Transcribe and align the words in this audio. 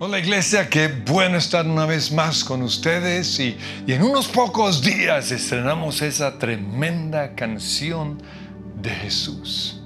Hola 0.00 0.20
iglesia, 0.20 0.70
qué 0.70 0.86
bueno 0.86 1.38
estar 1.38 1.66
una 1.66 1.84
vez 1.84 2.12
más 2.12 2.44
con 2.44 2.62
ustedes 2.62 3.40
y, 3.40 3.58
en 3.88 4.04
unos 4.04 4.28
pocos 4.28 4.80
días 4.80 5.32
estrenamos 5.32 6.02
esa 6.02 6.38
tremenda 6.38 7.34
canción 7.34 8.22
de 8.80 8.90
Jesús. 8.90 9.82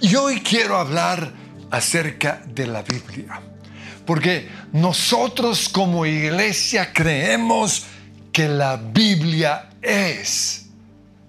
Y 0.00 0.14
hoy 0.14 0.40
quiero 0.40 0.78
hablar 0.78 1.30
acerca 1.70 2.42
de 2.46 2.68
la 2.68 2.80
Biblia, 2.80 3.42
porque 4.06 4.48
nosotros 4.72 5.68
como 5.68 6.06
iglesia 6.06 6.94
creemos 6.94 7.84
que 8.32 8.48
la 8.48 8.76
Biblia 8.78 9.68
es 9.82 10.68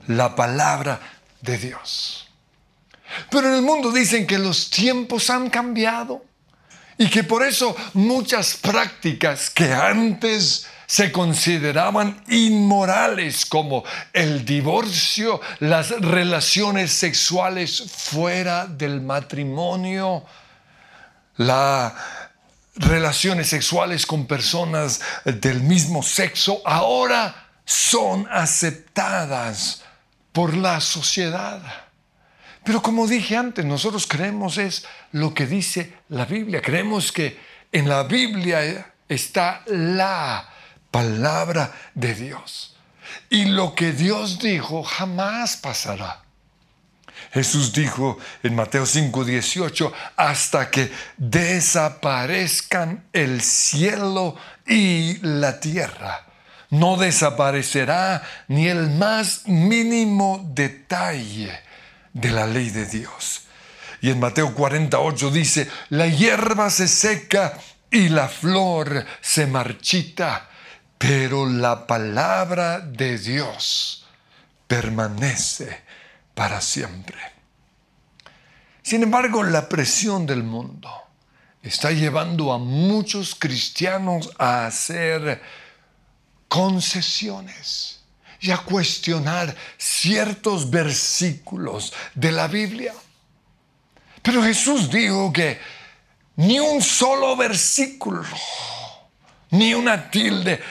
la 0.08 0.38
palabra 0.38 1.02
de 1.42 1.58
Dios. 1.58 2.30
Pero 3.30 3.50
en 3.50 3.56
el 3.56 3.62
mundo 3.62 3.92
dicen 3.92 4.26
que 4.26 4.38
los 4.38 4.70
tiempos 4.70 5.30
han 5.30 5.50
cambiado 5.50 6.29
y 7.00 7.10
que 7.10 7.24
por 7.24 7.44
eso 7.44 7.76
muchas 7.94 8.58
prácticas 8.58 9.50
que 9.50 9.72
antes 9.74 10.68
se 10.86 11.14
consideraban 11.14 12.22
inmorales 12.28 13.46
como 13.46 13.86
el 14.12 14.44
divorcio, 14.44 15.40
las 15.60 15.92
relaciones 15.92 16.92
sexuales 16.92 17.90
fuera 17.90 18.68
del 18.68 19.00
matrimonio, 19.00 20.26
las 21.38 21.94
relaciones 22.76 23.48
sexuales 23.48 24.06
con 24.06 24.28
personas 24.28 25.00
del 25.24 25.62
mismo 25.62 26.04
sexo, 26.04 26.62
ahora 26.66 27.48
son 27.64 28.28
aceptadas 28.30 29.84
por 30.34 30.54
la 30.54 30.82
sociedad. 30.82 31.62
Pero 32.64 32.82
como 32.82 33.08
dije 33.08 33.36
antes, 33.36 33.66
nosotros 33.66 34.06
creemos 34.08 34.58
es 34.58 34.86
lo 35.12 35.34
que 35.34 35.46
dice 35.46 35.94
la 36.10 36.26
Biblia. 36.26 36.62
Creemos 36.62 37.12
que 37.12 37.40
en 37.72 37.88
la 37.88 38.04
Biblia 38.04 38.94
está 39.08 39.64
la 39.68 40.50
palabra 40.92 41.74
de 41.94 42.16
Dios. 42.16 42.76
Y 43.30 43.46
lo 43.46 43.76
que 43.76 43.92
Dios 43.92 44.40
dijo 44.40 44.84
jamás 44.84 45.58
pasará. 45.58 46.24
Jesús 47.32 47.74
dijo 47.74 48.18
en 48.44 48.56
Mateo 48.56 48.86
5:18, 48.86 49.92
hasta 50.16 50.70
que 50.70 50.92
desaparezcan 51.18 53.06
el 53.14 53.42
cielo 53.42 54.36
y 54.66 55.18
la 55.22 55.60
tierra, 55.60 56.26
no 56.70 56.98
desaparecerá 56.98 58.24
ni 58.48 58.68
el 58.68 58.90
más 58.92 59.48
mínimo 59.48 60.42
detalle 60.54 61.69
de 62.14 62.32
la 62.32 62.46
ley 62.46 62.70
de 62.70 62.86
Dios. 62.86 63.44
Y 64.02 64.10
en 64.10 64.20
Mateo 64.20 64.54
48 64.54 65.32
dice, 65.32 65.70
la 65.90 66.08
hierba 66.08 66.70
se 66.70 66.88
seca 66.88 67.58
y 67.92 68.10
la 68.10 68.28
flor 68.28 69.06
se 69.22 69.48
marchita, 69.48 70.50
pero 70.98 71.48
la 71.48 71.86
palabra 71.86 72.80
de 72.80 73.18
Dios 73.18 74.06
permanece 74.68 75.82
para 76.34 76.62
siempre. 76.62 77.18
Sin 78.82 79.04
embargo, 79.04 79.44
la 79.44 79.68
presión 79.68 80.26
del 80.26 80.44
mundo 80.44 80.90
está 81.62 81.92
llevando 81.92 82.54
a 82.54 82.58
muchos 82.58 83.36
cristianos 83.36 84.32
a 84.38 84.66
hacer 84.66 85.42
concesiones 86.48 87.99
y 88.42 88.52
a 88.52 88.58
cuestionar 88.58 89.56
ciertos 89.78 90.70
versículos 90.70 91.94
de 92.16 92.32
la 92.32 92.48
Biblia. 92.48 92.94
Pero 94.22 94.44
Jesús 94.44 94.90
dijo 94.90 95.32
que 95.34 95.60
ni 96.38 96.60
un 96.60 96.82
solo 96.82 97.36
versículo, 97.36 98.24
ni 99.52 99.74
una 99.74 100.10
tilde, 100.10 100.62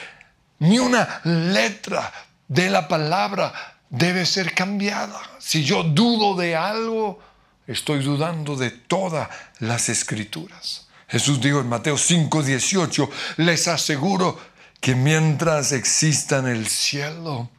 ni 0.59 0.79
una 0.79 1.21
letra 1.23 2.11
de 2.47 2.69
la 2.69 2.87
palabra 2.87 3.53
debe 3.89 4.25
ser 4.25 4.53
cambiada. 4.53 5.21
Si 5.39 5.63
yo 5.63 5.83
dudo 5.83 6.35
de 6.35 6.55
algo, 6.55 7.19
estoy 7.67 8.03
dudando 8.03 8.55
de 8.55 8.71
todas 8.71 9.29
las 9.59 9.89
escrituras. 9.89 10.87
Jesús 11.07 11.41
dijo 11.41 11.59
en 11.59 11.69
Mateo 11.69 11.97
5, 11.97 12.43
18, 12.43 13.09
les 13.37 13.67
aseguro 13.67 14.39
que 14.79 14.95
mientras 14.95 15.71
existan 15.71 16.47
el 16.47 16.67
cielo 16.67 17.49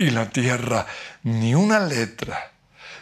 y 0.00 0.10
la 0.10 0.30
tierra, 0.30 0.86
ni 1.24 1.54
una 1.54 1.78
letra, 1.78 2.52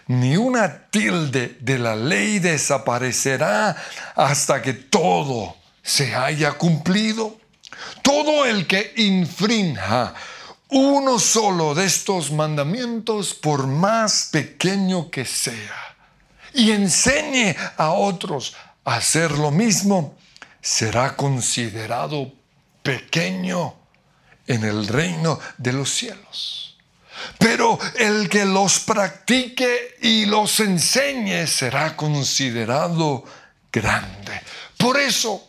ni 0.08 0.36
una 0.36 0.90
tilde 0.90 1.56
de 1.60 1.78
la 1.78 1.94
ley 1.94 2.40
desaparecerá 2.40 3.76
hasta 4.16 4.60
que 4.60 4.72
todo 4.72 5.56
se 5.80 6.16
haya 6.16 6.54
cumplido. 6.54 7.38
Todo 8.02 8.44
el 8.44 8.66
que 8.66 8.94
infrinja 8.96 10.12
uno 10.70 11.20
solo 11.20 11.72
de 11.76 11.86
estos 11.86 12.32
mandamientos, 12.32 13.32
por 13.32 13.68
más 13.68 14.30
pequeño 14.32 15.08
que 15.08 15.24
sea, 15.24 15.96
y 16.52 16.72
enseñe 16.72 17.54
a 17.76 17.92
otros 17.92 18.56
a 18.84 18.96
hacer 18.96 19.30
lo 19.30 19.52
mismo, 19.52 20.16
será 20.60 21.14
considerado 21.14 22.32
pequeño 22.82 23.76
en 24.48 24.64
el 24.64 24.88
reino 24.88 25.38
de 25.58 25.72
los 25.72 25.90
cielos. 25.90 26.67
Pero 27.38 27.78
el 27.96 28.28
que 28.28 28.44
los 28.44 28.80
practique 28.80 29.96
y 30.00 30.26
los 30.26 30.60
enseñe 30.60 31.46
será 31.46 31.96
considerado 31.96 33.24
grande. 33.72 34.40
Por 34.76 34.98
eso 34.98 35.48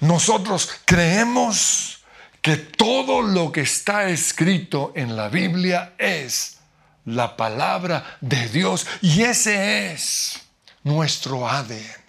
nosotros 0.00 0.70
creemos 0.84 1.98
que 2.42 2.56
todo 2.56 3.22
lo 3.22 3.52
que 3.52 3.62
está 3.62 4.08
escrito 4.08 4.92
en 4.94 5.16
la 5.16 5.28
Biblia 5.28 5.94
es 5.98 6.58
la 7.04 7.36
palabra 7.36 8.18
de 8.20 8.48
Dios 8.48 8.86
y 9.02 9.22
ese 9.22 9.92
es 9.92 10.40
nuestro 10.84 11.48
ADN. 11.48 12.08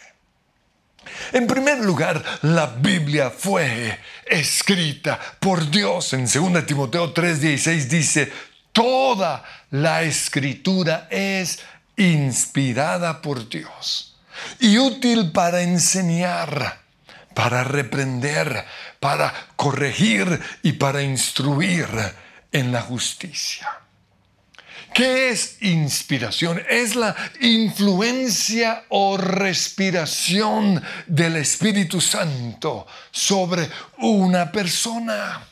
En 1.32 1.48
primer 1.48 1.80
lugar, 1.80 2.24
la 2.44 2.68
Biblia 2.68 3.30
fue 3.30 4.00
escrita 4.26 5.20
por 5.40 5.70
Dios. 5.70 6.14
En 6.14 6.26
2 6.26 6.66
Timoteo 6.66 7.14
3:16 7.14 7.88
dice, 7.88 8.32
Toda 8.80 9.44
la 9.72 10.04
escritura 10.04 11.10
es 11.12 11.60
inspirada 11.98 13.22
por 13.22 13.50
Dios 13.50 14.16
y 14.58 14.78
útil 14.78 15.34
para 15.34 15.64
enseñar, 15.64 16.80
para 17.34 17.66
reprender, 17.66 18.66
para 19.02 19.34
corregir 19.58 20.40
y 20.64 20.72
para 20.72 21.04
instruir 21.04 21.90
en 22.54 22.72
la 22.72 22.82
justicia. 22.82 23.68
¿Qué 24.94 25.28
es 25.28 25.62
inspiración? 25.62 26.64
Es 26.70 26.96
la 26.96 27.14
influencia 27.42 28.86
o 28.88 29.18
respiración 29.18 30.82
del 31.06 31.36
Espíritu 31.36 32.00
Santo 32.00 32.88
sobre 33.12 33.70
una 33.98 34.50
persona. 34.50 35.49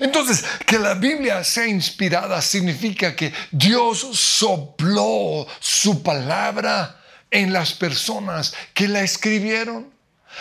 Entonces, 0.00 0.44
que 0.66 0.78
la 0.78 0.94
Biblia 0.94 1.44
sea 1.44 1.66
inspirada 1.66 2.40
significa 2.40 3.14
que 3.14 3.32
Dios 3.50 3.98
sopló 4.14 5.46
su 5.60 6.02
palabra 6.02 7.00
en 7.30 7.52
las 7.52 7.74
personas 7.74 8.54
que 8.74 8.88
la 8.88 9.02
escribieron. 9.02 9.90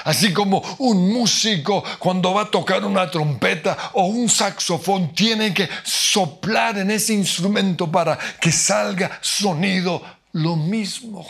Así 0.06 0.32
como 0.32 0.62
un 0.80 1.12
músico 1.12 1.84
cuando 1.98 2.34
va 2.34 2.44
a 2.44 2.52
tocar 2.52 2.86
una 2.86 3.10
trompeta 3.10 3.92
o 3.94 4.06
un 4.06 4.30
saxofón 4.30 5.14
tiene 5.14 5.54
que 5.54 5.68
soplar 5.84 6.78
en 6.78 6.92
ese 6.92 7.14
instrumento 7.14 7.92
para 7.92 8.18
que 8.40 8.52
salga 8.52 9.20
sonido, 9.22 10.02
lo 10.34 10.56
mismo 10.56 11.28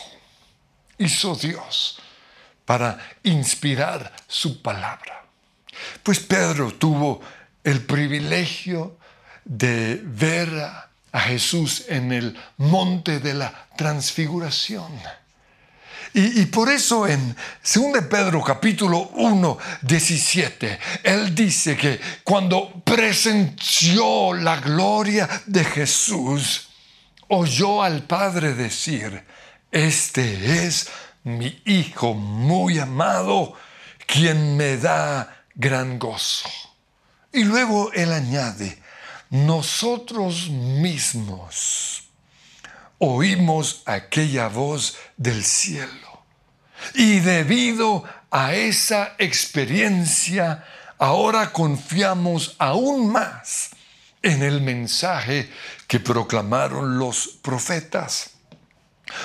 hizo 0.97 1.35
Dios 1.35 1.99
para 2.65 2.99
inspirar 3.23 4.11
su 4.27 4.61
palabra. 4.61 5.25
Pues 6.03 6.19
Pedro 6.19 6.71
tuvo 6.73 7.21
el 7.69 7.81
privilegio 7.81 8.97
de 9.45 10.01
ver 10.03 10.49
a 11.11 11.19
Jesús 11.19 11.85
en 11.87 12.11
el 12.11 12.37
monte 12.57 13.19
de 13.19 13.33
la 13.33 13.67
transfiguración. 13.77 14.91
Y, 16.11 16.47
por 16.47 16.69
eso 16.69 17.07
en 17.07 17.35
2 17.63 18.05
Pedro 18.09 18.43
capítulo 18.43 19.11
1, 19.13 19.57
17, 19.83 20.79
él 21.03 21.35
dice 21.35 21.77
que 21.77 21.99
cuando 22.23 22.81
presenció 22.83 24.33
la 24.33 24.59
gloria 24.59 25.29
de 25.45 25.63
Jesús, 25.63 26.69
oyó 27.27 27.83
al 27.83 28.03
Padre 28.03 28.55
decir, 28.55 29.23
este 29.71 30.65
es 30.65 30.89
mi 31.23 31.61
Hijo 31.65 32.15
muy 32.15 32.79
amado, 32.79 33.53
quien 34.07 34.57
me 34.57 34.77
da 34.77 35.43
gran 35.53 35.99
gozo. 35.99 36.49
Y 37.31 37.43
luego 37.43 37.91
él 37.93 38.11
añade, 38.11 38.81
nosotros 39.29 40.49
mismos 40.49 42.03
oímos 42.97 43.81
aquella 43.85 44.47
voz 44.47 44.97
del 45.17 45.43
cielo. 45.43 46.23
Y 46.93 47.19
debido 47.19 48.03
a 48.31 48.53
esa 48.53 49.15
experiencia, 49.17 50.65
ahora 50.97 51.51
confiamos 51.51 52.55
aún 52.57 53.11
más 53.11 53.71
en 54.21 54.43
el 54.43 54.61
mensaje 54.61 55.49
que 55.87 55.99
proclamaron 55.99 56.97
los 56.97 57.27
profetas. 57.41 58.31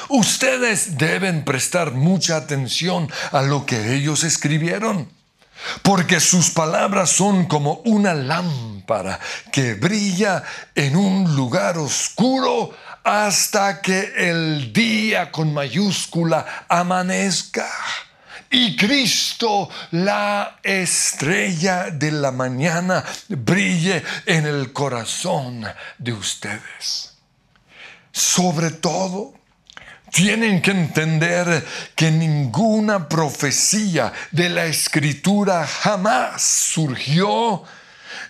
Ustedes 0.09 0.97
deben 0.97 1.45
prestar 1.45 1.93
mucha 1.93 2.37
atención 2.37 3.11
a 3.33 3.43
lo 3.43 3.67
que 3.67 3.95
ellos 3.95 4.25
escribieron, 4.25 5.11
porque 5.83 6.21
sus 6.21 6.51
palabras 6.51 7.11
son 7.11 7.47
como 7.47 7.81
una 7.85 8.15
lámpara 8.15 9.19
que 9.53 9.75
brilla 9.75 10.43
en 10.75 10.97
un 10.97 11.35
lugar 11.35 11.79
oscuro 11.79 12.71
hasta 13.03 13.81
que 13.81 14.13
el 14.17 14.73
día 14.73 15.31
con 15.31 15.53
mayúscula 15.53 16.67
amanezca 16.69 17.69
y 18.55 18.77
Cristo, 18.77 19.69
la 19.91 20.61
estrella 20.63 21.91
de 21.91 22.13
la 22.13 22.31
mañana, 22.31 23.05
brille 23.29 24.01
en 24.27 24.47
el 24.47 24.73
corazón 24.73 25.67
de 25.99 26.13
ustedes. 26.13 27.15
Sobre 28.13 28.71
todo, 28.71 29.35
tienen 30.15 30.63
que 30.63 30.71
entender 30.71 31.67
que 31.97 32.13
ninguna 32.13 33.09
profecía 33.09 34.13
de 34.31 34.49
la 34.49 34.67
escritura 34.67 35.67
jamás 35.67 36.41
surgió 36.41 37.65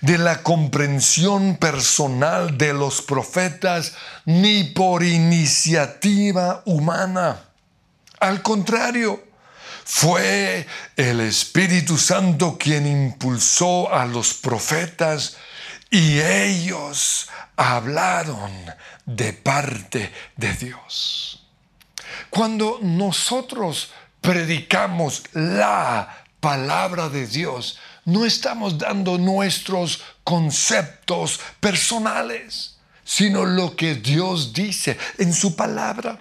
de 0.01 0.17
la 0.17 0.43
comprensión 0.43 1.59
personal 1.59 2.57
de 2.57 2.73
los 2.73 3.03
profetas 3.03 3.93
ni 4.25 4.65
por 4.65 5.03
iniciativa 5.03 6.63
humana. 6.65 7.41
Al 8.19 8.41
contrario, 8.41 9.23
fue 9.85 10.67
el 10.97 11.21
Espíritu 11.21 11.99
Santo 11.99 12.57
quien 12.59 12.87
impulsó 12.87 13.93
a 13.93 14.07
los 14.07 14.33
profetas 14.33 15.37
y 15.91 16.19
ellos 16.19 17.29
hablaron 17.57 18.51
de 19.05 19.35
parte 19.35 20.11
de 20.37 20.55
Dios. 20.55 21.44
Cuando 22.31 22.79
nosotros 22.83 23.91
predicamos 24.21 25.23
la 25.33 26.25
palabra 26.41 27.09
de 27.09 27.27
Dios, 27.27 27.79
no 28.05 28.25
estamos 28.25 28.79
dando 28.79 29.19
nuestros 29.19 30.03
conceptos 30.25 31.41
personales, 31.61 32.77
sino 33.05 33.45
lo 33.45 33.77
que 33.77 33.95
Dios 33.95 34.53
dice 34.53 34.99
en 35.19 35.33
su 35.33 35.57
palabra. 35.57 36.21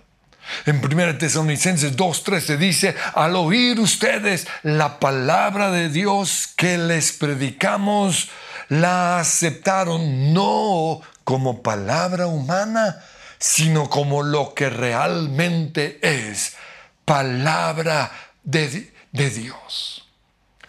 En 0.66 0.84
1 0.84 1.18
Tesalonicenses 1.18 1.96
2.13 1.96 2.58
dice, 2.58 2.96
al 3.14 3.36
oír 3.36 3.80
ustedes 3.80 4.48
la 4.62 5.00
palabra 5.00 5.72
de 5.72 5.90
Dios 5.90 6.50
que 6.56 6.78
les 6.78 7.14
predicamos, 7.14 8.30
la 8.70 9.20
aceptaron 9.20 10.34
no 10.34 11.02
como 11.24 11.62
palabra 11.62 12.28
humana, 12.28 12.98
sino 13.44 13.90
como 13.90 14.24
lo 14.24 14.54
que 14.54 14.70
realmente 14.70 16.00
es, 16.02 16.56
palabra 17.04 18.10
de, 18.42 18.94
de 19.12 19.30
Dios. 19.30 20.08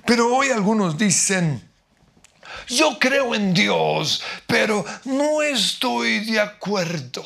Pero 0.05 0.35
hoy 0.35 0.49
algunos 0.51 0.99
dicen, 0.99 1.71
yo 2.67 2.99
creo 2.99 3.37
en 3.37 3.55
Dios, 3.55 4.25
pero 4.49 4.85
no 5.05 5.41
estoy 5.41 6.25
de 6.25 6.41
acuerdo 6.41 7.25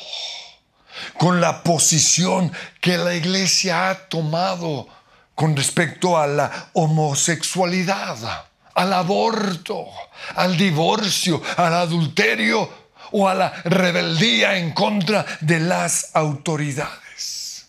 con 1.17 1.41
la 1.41 1.63
posición 1.63 2.53
que 2.79 2.99
la 2.99 3.15
iglesia 3.15 3.89
ha 3.89 4.07
tomado 4.07 4.87
con 5.33 5.57
respecto 5.57 6.15
a 6.15 6.27
la 6.27 6.69
homosexualidad, 6.73 8.45
al 8.75 8.93
aborto, 8.93 9.87
al 10.35 10.55
divorcio, 10.55 11.41
al 11.57 11.73
adulterio 11.73 12.88
o 13.11 13.27
a 13.27 13.33
la 13.33 13.49
rebeldía 13.63 14.57
en 14.57 14.71
contra 14.71 15.25
de 15.41 15.59
las 15.59 16.11
autoridades. 16.13 17.67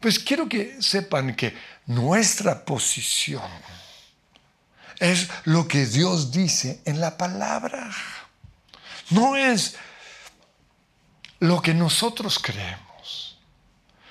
Pues 0.00 0.18
quiero 0.18 0.48
que 0.48 0.80
sepan 0.80 1.34
que 1.34 1.56
nuestra 1.86 2.64
posición 2.64 3.42
es 4.98 5.28
lo 5.44 5.66
que 5.66 5.86
Dios 5.86 6.30
dice 6.30 6.80
en 6.84 7.00
la 7.00 7.16
palabra. 7.16 7.90
No 9.10 9.36
es 9.36 9.76
lo 11.40 11.62
que 11.62 11.74
nosotros 11.74 12.38
creemos. 12.38 13.38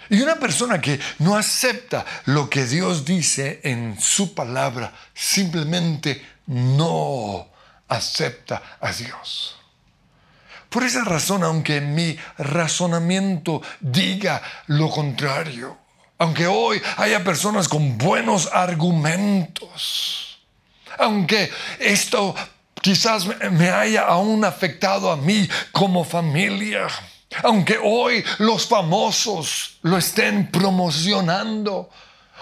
Y 0.09 0.21
una 0.21 0.35
persona 0.35 0.79
que 0.79 0.99
no 1.19 1.35
acepta 1.35 2.05
lo 2.25 2.49
que 2.49 2.65
Dios 2.65 3.03
dice 3.03 3.59
en 3.63 3.99
su 3.99 4.33
palabra, 4.33 4.93
simplemente 5.13 6.25
no 6.45 7.49
acepta 7.87 8.77
a 8.79 8.91
Dios. 8.91 9.57
Por 10.69 10.83
esa 10.83 11.03
razón, 11.03 11.43
aunque 11.43 11.81
mi 11.81 12.17
razonamiento 12.37 13.61
diga 13.79 14.41
lo 14.67 14.89
contrario, 14.89 15.77
aunque 16.17 16.47
hoy 16.47 16.81
haya 16.97 17.23
personas 17.23 17.67
con 17.67 17.97
buenos 17.97 18.49
argumentos, 18.51 20.39
aunque 20.97 21.49
esto 21.79 22.35
quizás 22.81 23.27
me 23.51 23.69
haya 23.69 24.03
aún 24.03 24.43
afectado 24.43 25.11
a 25.11 25.17
mí 25.17 25.47
como 25.71 26.03
familia, 26.03 26.87
aunque 27.43 27.77
hoy 27.81 28.23
los 28.39 28.67
famosos 28.67 29.77
lo 29.83 29.97
estén 29.97 30.51
promocionando. 30.51 31.89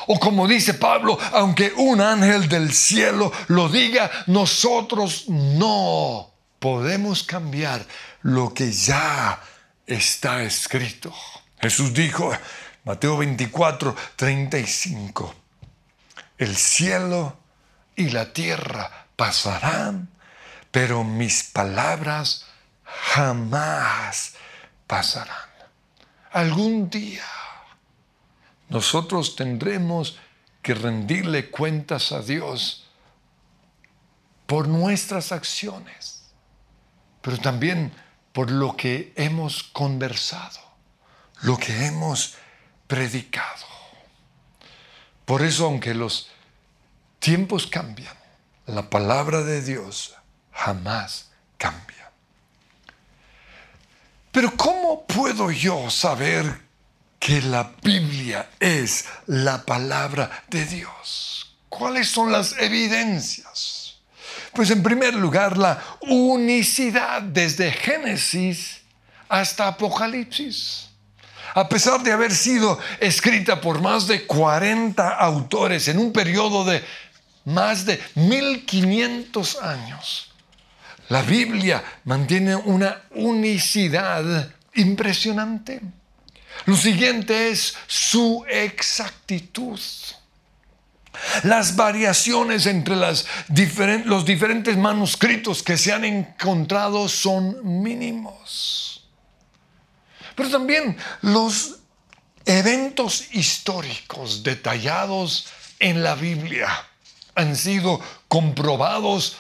O 0.08 0.20
como 0.20 0.48
dice 0.48 0.74
Pablo, 0.74 1.18
aunque 1.34 1.72
un 1.78 2.02
ángel 2.02 2.50
del 2.50 2.74
cielo 2.74 3.32
lo 3.48 3.70
diga, 3.70 4.12
nosotros 4.28 5.26
no 5.28 6.32
podemos 6.60 7.24
cambiar 7.24 7.86
lo 8.26 8.56
que 8.56 8.72
ya 8.72 9.40
está 9.86 10.42
escrito. 10.42 11.14
Jesús 11.62 11.94
dijo, 11.94 12.32
Mateo 12.84 13.18
24, 13.18 13.96
35, 14.16 15.36
el 16.40 16.56
cielo 16.56 17.38
y 17.96 18.10
la 18.10 18.34
tierra 18.34 19.06
pasarán, 19.16 20.10
pero 20.72 21.04
mis 21.04 21.44
palabras 21.44 22.48
jamás 22.84 24.34
pasarán. 24.88 25.50
Algún 26.32 26.90
día 26.90 27.26
nosotros 28.70 29.36
tendremos 29.36 30.18
que 30.64 30.74
rendirle 30.74 31.52
cuentas 31.52 32.12
a 32.12 32.24
Dios 32.24 32.88
por 34.48 34.68
nuestras 34.68 35.32
acciones, 35.32 36.24
pero 37.22 37.38
también 37.38 37.92
por 38.36 38.52
lo 38.52 38.76
que 38.76 39.14
hemos 39.16 39.64
conversado, 39.64 40.60
lo 41.44 41.58
que 41.58 41.86
hemos 41.86 42.36
predicado. 42.86 43.66
Por 45.24 45.42
eso, 45.42 45.68
aunque 45.68 45.94
los 45.94 46.28
tiempos 47.20 47.66
cambian, 47.66 48.14
la 48.66 48.90
palabra 48.90 49.42
de 49.42 49.62
Dios 49.62 50.16
jamás 50.52 51.30
cambia. 51.58 52.12
Pero 54.34 54.52
¿cómo 54.58 55.08
puedo 55.08 55.50
yo 55.50 55.90
saber 55.90 56.62
que 57.18 57.42
la 57.42 57.72
Biblia 57.82 58.50
es 58.60 59.06
la 59.28 59.66
palabra 59.66 60.44
de 60.50 60.66
Dios? 60.66 61.56
¿Cuáles 61.70 62.10
son 62.10 62.34
las 62.34 62.52
evidencias? 62.60 63.85
Pues 64.56 64.72
en 64.72 64.82
primer 64.82 65.14
lugar, 65.14 65.58
la 65.58 65.84
unicidad 66.00 67.22
desde 67.22 67.72
Génesis 67.74 68.82
hasta 69.28 69.68
Apocalipsis. 69.68 70.88
A 71.54 71.68
pesar 71.68 72.02
de 72.02 72.14
haber 72.14 72.34
sido 72.34 72.80
escrita 73.02 73.60
por 73.60 73.82
más 73.82 74.08
de 74.08 74.26
40 74.26 75.10
autores 75.10 75.90
en 75.90 76.00
un 76.00 76.14
periodo 76.14 76.64
de 76.64 76.82
más 77.44 77.86
de 77.86 78.02
1500 78.16 79.62
años, 79.62 80.32
la 81.10 81.22
Biblia 81.22 81.84
mantiene 82.06 82.56
una 82.56 83.04
unicidad 83.12 84.50
impresionante. 84.74 85.82
Lo 86.66 86.78
siguiente 86.78 87.50
es 87.50 87.76
su 87.88 88.46
exactitud. 88.50 89.80
Las 91.46 91.76
variaciones 91.76 92.66
entre 92.66 92.96
los 92.96 94.26
diferentes 94.26 94.76
manuscritos 94.78 95.62
que 95.62 95.78
se 95.78 95.94
han 95.94 96.04
encontrado 96.04 97.08
son 97.08 97.84
mínimos. 97.84 99.06
Pero 100.36 100.50
también 100.50 100.98
los 101.22 101.76
eventos 102.46 103.28
históricos 103.32 104.42
detallados 104.42 105.46
en 105.78 106.02
la 106.02 106.16
Biblia 106.16 106.68
han 107.36 107.56
sido 107.56 108.02
comprobados 108.28 109.38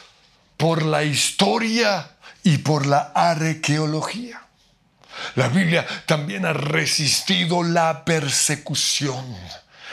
por 0.58 0.84
la 0.84 1.04
historia 1.04 2.12
y 2.44 2.60
por 2.60 2.86
la 2.86 3.14
arqueología. 3.16 4.44
La 5.34 5.48
Biblia 5.48 5.88
también 6.06 6.46
ha 6.46 6.54
resistido 6.54 7.64
la 7.64 8.06
persecución, 8.06 9.26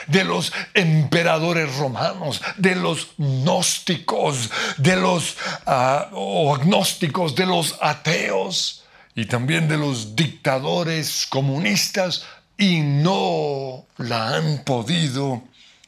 de 0.07 0.23
los 0.23 0.51
emperadores 0.73 1.75
romanos, 1.75 2.41
de 2.57 2.75
los 2.75 3.09
gnósticos, 3.17 4.49
de 4.77 4.95
los 4.95 5.37
ah, 5.65 6.09
agnósticos, 6.11 7.35
de 7.35 7.45
los 7.45 7.77
ateos 7.81 8.83
y 9.15 9.25
también 9.25 9.67
de 9.67 9.77
los 9.77 10.15
dictadores 10.15 11.25
comunistas 11.29 12.25
y 12.57 12.79
no 12.79 13.85
la 13.97 14.35
han 14.35 14.63
podido 14.63 15.43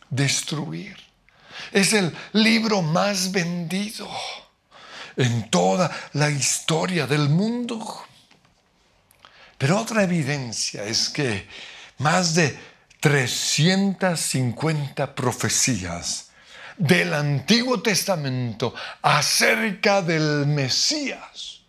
destruir. 0.10 0.98
Es 1.72 1.94
el 1.94 2.16
libro 2.34 2.82
más 2.82 3.32
vendido 3.32 4.10
en 5.18 5.50
toda 5.50 5.92
la 6.14 6.30
historia 6.30 7.08
del 7.08 7.30
mundo. 7.30 8.04
Pero 9.58 9.80
otra 9.80 10.04
evidencia 10.04 10.84
es 10.84 11.10
que 11.10 11.48
más 11.98 12.36
de 12.36 12.58
350 13.06 15.14
profecías 15.14 16.32
del 16.76 17.14
Antiguo 17.14 17.80
Testamento 17.80 18.74
acerca 19.04 20.02
del 20.02 20.48
Mesías 20.48 21.62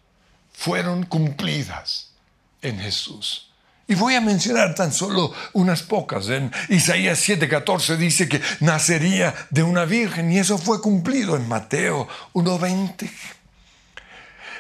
fueron 0.50 1.04
cumplidas 1.04 2.12
en 2.62 2.78
Jesús. 2.78 3.50
Y 3.86 3.96
voy 3.96 4.14
a 4.14 4.22
mencionar 4.22 4.74
tan 4.74 4.94
solo 4.94 5.30
unas 5.52 5.82
pocas. 5.82 6.30
En 6.30 6.50
Isaías 6.70 7.18
7:14 7.28 7.98
dice 7.98 8.30
que 8.30 8.40
nacería 8.60 9.34
de 9.50 9.62
una 9.62 9.84
virgen 9.84 10.32
y 10.32 10.38
eso 10.38 10.56
fue 10.56 10.80
cumplido 10.80 11.36
en 11.36 11.46
Mateo 11.46 12.08
1:20. 12.32 13.10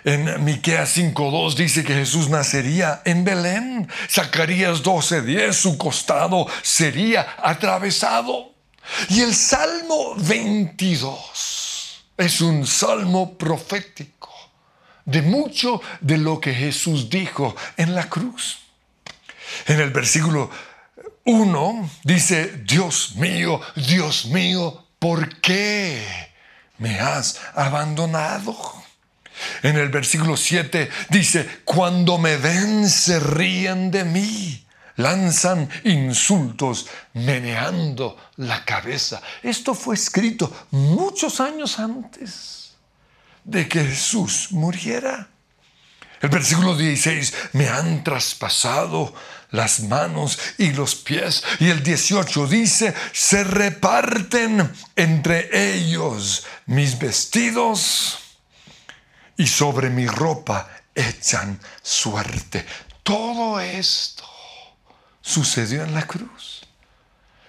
En 0.06 0.44
Miqueas 0.44 0.96
5:2 0.96 1.56
dice 1.56 1.82
que 1.82 1.92
Jesús 1.92 2.28
nacería 2.28 3.02
en 3.04 3.24
Belén. 3.24 3.88
Zacarías 4.08 4.84
12:10 4.84 5.52
su 5.52 5.76
costado 5.76 6.46
sería 6.62 7.34
atravesado. 7.42 8.54
Y 9.08 9.22
el 9.22 9.34
Salmo 9.34 10.14
22 10.18 12.04
es 12.16 12.40
un 12.40 12.68
salmo 12.68 13.36
profético 13.36 14.32
de 15.04 15.22
mucho 15.22 15.82
de 16.00 16.18
lo 16.18 16.38
que 16.40 16.54
Jesús 16.54 17.10
dijo 17.10 17.56
en 17.76 17.96
la 17.96 18.08
cruz. 18.08 18.60
En 19.66 19.80
el 19.80 19.90
versículo 19.90 20.50
1 21.24 21.90
dice, 22.04 22.62
Dios 22.64 23.16
mío, 23.16 23.60
Dios 23.74 24.26
mío, 24.26 24.86
¿por 25.00 25.40
qué 25.40 26.30
me 26.78 27.00
has 27.00 27.40
abandonado? 27.56 28.85
En 29.62 29.76
el 29.76 29.88
versículo 29.88 30.36
7 30.36 30.88
dice, 31.10 31.60
cuando 31.64 32.18
me 32.18 32.36
ven 32.36 32.88
se 32.88 33.20
ríen 33.20 33.90
de 33.90 34.04
mí, 34.04 34.66
lanzan 34.96 35.68
insultos 35.84 36.86
meneando 37.14 38.16
la 38.36 38.64
cabeza. 38.64 39.20
Esto 39.42 39.74
fue 39.74 39.94
escrito 39.94 40.66
muchos 40.70 41.40
años 41.40 41.78
antes 41.78 42.76
de 43.44 43.68
que 43.68 43.84
Jesús 43.84 44.48
muriera. 44.50 45.28
El 46.20 46.30
versículo 46.30 46.74
16, 46.74 47.34
me 47.52 47.68
han 47.68 48.02
traspasado 48.02 49.14
las 49.50 49.80
manos 49.80 50.38
y 50.58 50.72
los 50.72 50.94
pies. 50.94 51.44
Y 51.60 51.68
el 51.68 51.82
18 51.82 52.46
dice, 52.46 52.94
se 53.12 53.44
reparten 53.44 54.72
entre 54.96 55.74
ellos 55.74 56.44
mis 56.66 56.98
vestidos 56.98 58.18
y 59.36 59.46
sobre 59.46 59.90
mi 59.90 60.06
ropa 60.06 60.68
echan 60.94 61.60
suerte. 61.82 62.66
Todo 63.02 63.60
esto 63.60 64.24
sucedió 65.20 65.84
en 65.84 65.94
la 65.94 66.06
cruz. 66.06 66.62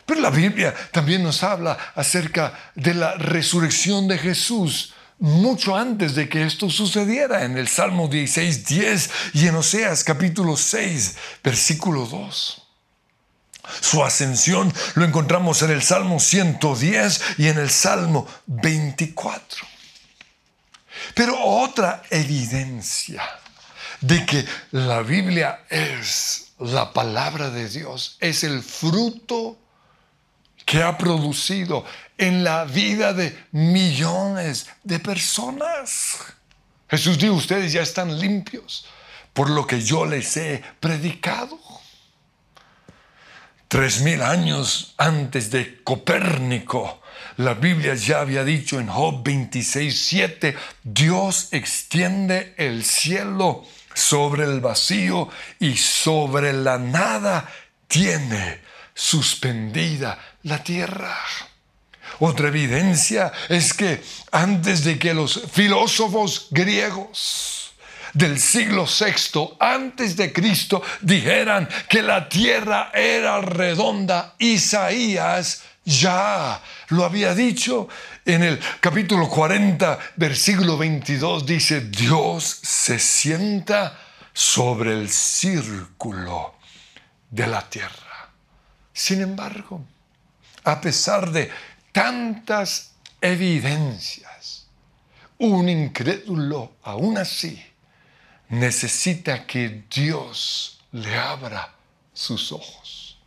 Pero 0.06 0.22
la 0.22 0.30
Biblia 0.30 0.74
también 0.92 1.24
nos 1.24 1.44
habla 1.44 1.78
acerca 1.96 2.72
de 2.76 2.94
la 2.94 3.16
resurrección 3.16 4.08
de 4.08 4.18
Jesús 4.18 4.94
mucho 5.20 5.76
antes 5.76 6.16
de 6.16 6.30
que 6.30 6.46
esto 6.46 6.70
sucediera 6.70 7.44
en 7.44 7.58
el 7.58 7.68
Salmo 7.68 8.08
16, 8.08 8.66
10 8.66 9.10
y 9.34 9.48
en 9.48 9.56
Oseas 9.56 10.04
capítulo 10.04 10.56
6, 10.56 11.16
versículo 11.44 12.06
2. 12.06 12.64
Su 13.82 14.04
ascensión 14.04 14.74
lo 14.96 15.04
encontramos 15.04 15.62
en 15.62 15.72
el 15.72 15.82
Salmo 15.82 16.20
110 16.20 17.22
y 17.38 17.48
en 17.48 17.58
el 17.58 17.70
Salmo 17.70 18.28
24. 18.46 19.77
Pero 21.18 21.36
otra 21.44 22.04
evidencia 22.12 23.24
de 24.02 24.24
que 24.24 24.46
la 24.70 25.02
Biblia 25.02 25.66
es 25.68 26.52
la 26.60 26.94
palabra 26.94 27.50
de 27.50 27.68
Dios, 27.68 28.18
es 28.20 28.44
el 28.44 28.62
fruto 28.62 29.58
que 30.64 30.84
ha 30.84 30.96
producido 30.96 31.84
en 32.20 32.44
la 32.44 32.66
vida 32.66 33.14
de 33.14 33.36
millones 33.52 34.68
de 34.84 35.00
personas. 35.00 36.18
Jesús 36.88 37.18
dijo, 37.18 37.34
ustedes 37.34 37.74
ya 37.74 37.82
están 37.82 38.20
limpios 38.20 38.86
por 39.34 39.50
lo 39.50 39.66
que 39.66 39.82
yo 39.82 40.06
les 40.06 40.38
he 40.38 40.64
predicado. 40.80 41.58
Tres 43.68 44.02
mil 44.02 44.22
años 44.22 44.94
antes 44.98 45.50
de 45.50 45.82
Copérnico, 45.84 47.02
la 47.38 47.54
Biblia 47.54 47.94
ya 47.94 48.22
había 48.22 48.44
dicho 48.44 48.80
en 48.80 48.88
Job 48.88 49.24
26, 49.24 50.08
7, 50.08 50.58
Dios 50.84 51.50
extiende 51.52 52.54
el 52.58 52.84
cielo 52.84 53.64
sobre 53.94 54.44
el 54.44 54.60
vacío 54.60 55.30
y 55.60 55.78
sobre 55.78 56.54
la 56.54 56.78
nada 56.78 57.48
tiene 57.88 58.62
suspendida 58.94 60.18
la 60.44 60.64
tierra. 60.64 61.16
Otra 62.20 62.48
evidencia 62.48 63.32
es 63.50 63.74
que 63.74 64.02
antes 64.32 64.84
de 64.84 64.98
que 64.98 65.14
los 65.14 65.44
filósofos 65.52 66.48
griegos 66.50 67.74
del 68.14 68.40
siglo 68.40 68.88
VI 68.88 69.58
antes 69.60 70.16
de 70.16 70.34
Cristo 70.34 70.82
dijeran 71.02 71.70
que 71.88 72.02
la 72.02 72.28
tierra 72.28 72.90
era 72.96 73.42
redonda, 73.42 74.34
Isaías 74.40 75.62
ya 75.88 76.62
lo 76.90 77.06
había 77.06 77.34
dicho 77.34 77.88
en 78.26 78.44
el 78.44 78.60
capítulo 78.82 79.30
40, 79.30 79.98
versículo 80.18 80.78
22, 80.78 81.46
dice, 81.46 81.80
Dios 81.80 82.44
se 82.62 83.00
sienta 83.00 83.98
sobre 84.34 84.92
el 84.92 85.10
círculo 85.10 86.56
de 87.32 87.48
la 87.48 87.70
tierra. 87.70 88.32
Sin 88.92 89.22
embargo, 89.22 89.86
a 90.66 90.82
pesar 90.82 91.32
de 91.32 91.50
tantas 91.94 92.92
evidencias, 93.22 94.68
un 95.38 95.70
incrédulo 95.70 96.74
aún 96.84 97.18
así 97.18 97.64
necesita 98.50 99.46
que 99.46 99.86
Dios 99.90 100.82
le 100.92 101.16
abra 101.16 101.74
sus 102.12 102.52
ojos, 102.52 103.18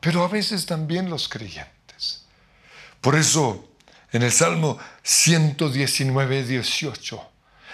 pero 0.00 0.24
a 0.24 0.28
veces 0.28 0.64
también 0.64 1.10
los 1.10 1.28
creyentes. 1.28 1.79
Por 3.00 3.16
eso, 3.16 3.68
en 4.12 4.22
el 4.22 4.32
Salmo 4.32 4.78
119, 5.02 6.44
18, 6.44 7.30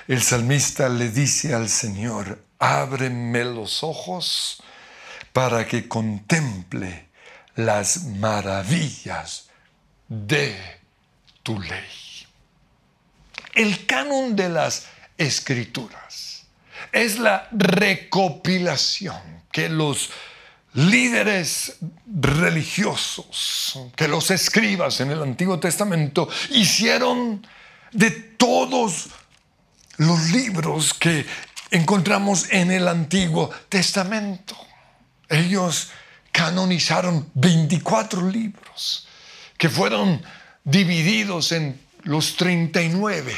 el 0.09 0.23
salmista 0.23 0.89
le 0.89 1.11
dice 1.11 1.53
al 1.55 1.69
Señor, 1.69 2.41
ábreme 2.59 3.45
los 3.45 3.83
ojos 3.83 4.63
para 5.33 5.67
que 5.67 5.89
contemple 5.89 7.09
las 7.57 8.05
maravillas 8.05 9.49
de 10.09 10.57
tu 11.43 11.61
ley. 11.61 12.27
El 13.55 13.87
canon 13.87 14.37
de 14.37 14.49
las 14.49 14.87
escrituras 15.19 16.45
es 16.93 17.19
la 17.19 17.49
recopilación 17.51 19.43
que 19.51 19.69
los 19.69 20.11
líderes 20.77 21.79
religiosos, 22.07 23.79
que 23.97 24.09
los 24.09 24.31
escribas 24.31 25.01
en 25.01 25.11
el 25.11 25.23
Antiguo 25.23 25.59
Testamento 25.59 26.29
hicieron 26.51 27.47
de 27.93 28.11
todos 28.11 29.09
los 29.97 30.31
libros 30.31 30.93
que 30.93 31.27
encontramos 31.71 32.47
en 32.51 32.71
el 32.71 32.89
Antiguo 32.89 33.51
Testamento. 33.69 34.57
Ellos 35.29 35.89
canonizaron 36.31 37.31
24 37.35 38.29
libros 38.29 39.09
que 39.57 39.71
fueron 39.71 40.23
divididos 40.63 41.53
en 41.53 41.81
los 42.03 42.37
39 42.37 43.35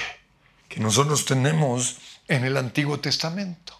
que 0.68 0.80
nosotros 0.80 1.24
tenemos 1.24 1.96
en 2.26 2.44
el 2.44 2.56
Antiguo 2.56 2.98
Testamento. 2.98 3.77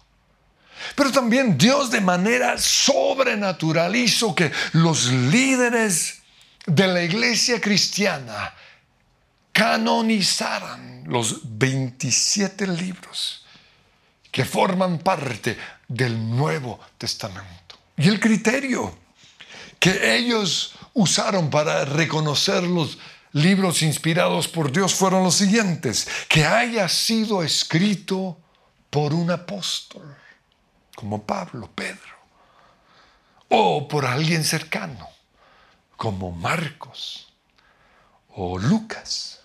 Pero 0.95 1.11
también 1.11 1.57
Dios 1.57 1.91
de 1.91 2.01
manera 2.01 2.57
sobrenatural 2.57 3.95
hizo 3.95 4.33
que 4.33 4.51
los 4.73 5.05
líderes 5.11 6.19
de 6.65 6.87
la 6.87 7.03
iglesia 7.03 7.59
cristiana 7.59 8.53
canonizaran 9.51 11.03
los 11.07 11.41
27 11.43 12.67
libros 12.67 13.45
que 14.31 14.45
forman 14.45 14.99
parte 14.99 15.57
del 15.87 16.29
Nuevo 16.29 16.79
Testamento. 16.97 17.77
Y 17.97 18.07
el 18.07 18.19
criterio 18.19 18.97
que 19.79 20.15
ellos 20.15 20.73
usaron 20.93 21.49
para 21.49 21.85
reconocer 21.85 22.63
los 22.63 22.97
libros 23.33 23.81
inspirados 23.81 24.47
por 24.47 24.71
Dios 24.71 24.93
fueron 24.93 25.23
los 25.23 25.35
siguientes. 25.35 26.07
Que 26.27 26.45
haya 26.45 26.87
sido 26.89 27.43
escrito 27.43 28.37
por 28.89 29.13
un 29.13 29.31
apóstol, 29.31 30.15
como 30.99 31.23
Pablo, 31.23 31.69
Pedro, 31.73 32.11
o 33.47 33.87
por 33.87 34.05
alguien 34.05 34.43
cercano, 34.43 35.07
como 35.95 36.33
Marcos 36.33 37.31
o 38.35 38.57
Lucas. 38.57 39.39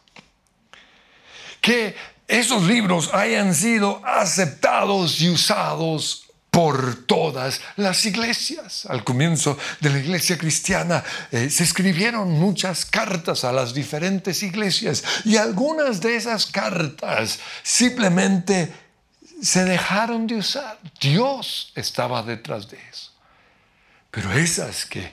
Que 1.61 1.94
esos 2.26 2.64
libros 2.64 3.14
hayan 3.14 3.54
sido 3.54 4.04
aceptados 4.04 5.20
y 5.20 5.30
usados 5.30 6.25
por 6.50 7.06
todas 7.06 7.61
las 7.76 8.04
iglesias. 8.04 8.87
Al 8.87 9.04
comienzo 9.04 9.56
de 9.78 9.90
la 9.90 9.99
iglesia 10.00 10.37
cristiana 10.37 11.04
eh, 11.30 11.50
se 11.50 11.62
escribieron 11.62 12.32
muchas 12.32 12.84
cartas 12.84 13.44
a 13.44 13.52
las 13.52 13.75
diferentes 13.75 14.42
iglesias 14.42 15.04
y 15.25 15.37
algunas 15.37 16.00
de 16.00 16.16
esas 16.16 16.46
cartas 16.46 17.38
simplemente 17.62 18.84
se 19.44 19.64
dejaron 19.64 20.26
de 20.26 20.36
usar. 20.36 20.78
Dios 21.00 21.70
estaba 21.74 22.22
detrás 22.22 22.70
de 22.70 22.78
eso. 22.88 23.12
Pero 24.10 24.32
esas 24.32 24.86
que 24.86 25.12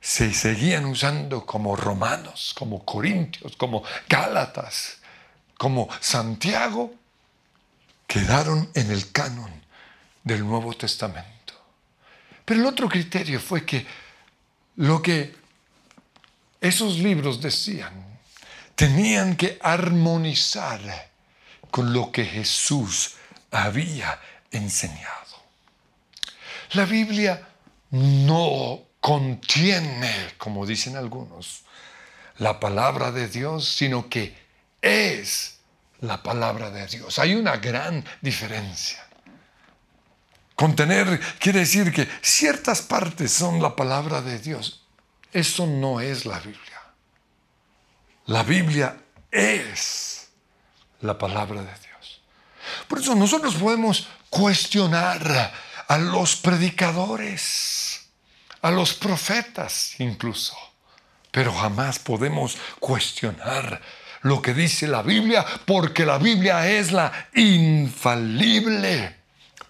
se 0.00 0.32
seguían 0.32 0.86
usando 0.86 1.44
como 1.44 1.76
romanos, 1.76 2.54
como 2.56 2.84
corintios, 2.84 3.56
como 3.56 3.82
gálatas, 4.08 4.98
como 5.58 5.88
Santiago, 6.00 6.94
quedaron 8.06 8.70
en 8.74 8.90
el 8.90 9.12
canon 9.12 9.52
del 10.22 10.46
Nuevo 10.46 10.72
Testamento. 10.74 11.52
Pero 12.44 12.60
el 12.60 12.66
otro 12.66 12.88
criterio 12.88 13.40
fue 13.40 13.66
que 13.66 13.86
lo 14.76 15.02
que 15.02 15.34
esos 16.60 16.98
libros 16.98 17.42
decían 17.42 18.06
tenían 18.74 19.36
que 19.36 19.58
armonizar 19.60 21.10
con 21.70 21.92
lo 21.92 22.10
que 22.12 22.24
Jesús 22.24 23.16
había 23.50 24.20
enseñado. 24.50 25.42
La 26.72 26.84
Biblia 26.84 27.46
no 27.90 28.82
contiene, 29.00 30.34
como 30.36 30.66
dicen 30.66 30.96
algunos, 30.96 31.62
la 32.38 32.58
palabra 32.60 33.12
de 33.12 33.28
Dios, 33.28 33.68
sino 33.68 34.08
que 34.08 34.36
es 34.82 35.58
la 36.00 36.22
palabra 36.22 36.70
de 36.70 36.86
Dios. 36.86 37.18
Hay 37.18 37.34
una 37.34 37.56
gran 37.56 38.04
diferencia. 38.20 39.06
Contener 40.54 41.20
quiere 41.38 41.60
decir 41.60 41.92
que 41.92 42.08
ciertas 42.22 42.82
partes 42.82 43.32
son 43.32 43.60
la 43.60 43.76
palabra 43.76 44.22
de 44.22 44.38
Dios. 44.38 44.84
Eso 45.32 45.66
no 45.66 46.00
es 46.00 46.24
la 46.24 46.38
Biblia. 46.40 46.80
La 48.26 48.42
Biblia 48.42 48.96
es 49.30 50.28
la 51.02 51.18
palabra 51.18 51.60
de 51.60 51.68
Dios. 51.68 51.85
Por 52.88 52.98
eso 53.00 53.14
nosotros 53.14 53.54
podemos 53.54 54.08
cuestionar 54.30 55.52
a 55.88 55.98
los 55.98 56.36
predicadores, 56.36 58.08
a 58.62 58.70
los 58.70 58.94
profetas 58.94 59.98
incluso, 59.98 60.56
pero 61.30 61.52
jamás 61.52 61.98
podemos 61.98 62.56
cuestionar 62.80 63.80
lo 64.22 64.42
que 64.42 64.54
dice 64.54 64.88
la 64.88 65.02
Biblia 65.02 65.44
porque 65.64 66.04
la 66.04 66.18
Biblia 66.18 66.68
es 66.68 66.90
la 66.90 67.12
infalible 67.34 69.16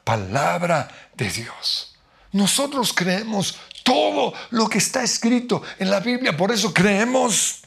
palabra 0.04 0.88
de 1.14 1.28
Dios. 1.30 1.94
Nosotros 2.32 2.92
creemos 2.92 3.58
todo 3.82 4.34
lo 4.50 4.68
que 4.68 4.78
está 4.78 5.02
escrito 5.02 5.62
en 5.78 5.90
la 5.90 6.00
Biblia, 6.00 6.36
por 6.36 6.52
eso 6.52 6.72
creemos 6.72 7.65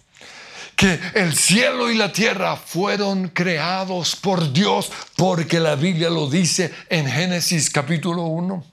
que 0.79 0.97
el 1.13 1.35
cielo 1.35 1.91
y 1.91 1.95
la 1.95 2.13
tierra 2.13 2.55
fueron 2.55 3.27
creados 3.27 4.15
por 4.15 4.53
Dios, 4.53 4.89
porque 5.17 5.59
la 5.59 5.75
Biblia 5.75 6.09
lo 6.09 6.29
dice 6.29 6.73
en 6.87 7.05
Génesis 7.05 7.69
capítulo 7.69 8.23
1. 8.23 8.63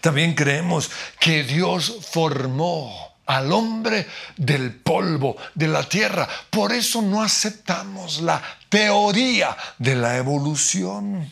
También 0.00 0.34
creemos 0.34 0.90
que 1.20 1.44
Dios 1.44 1.98
formó 2.10 3.14
al 3.26 3.52
hombre 3.52 4.08
del 4.36 4.74
polvo 4.74 5.36
de 5.54 5.68
la 5.68 5.88
tierra. 5.88 6.28
Por 6.50 6.72
eso 6.72 7.00
no 7.00 7.22
aceptamos 7.22 8.20
la 8.20 8.42
teoría 8.68 9.56
de 9.78 9.94
la 9.94 10.16
evolución. 10.16 11.30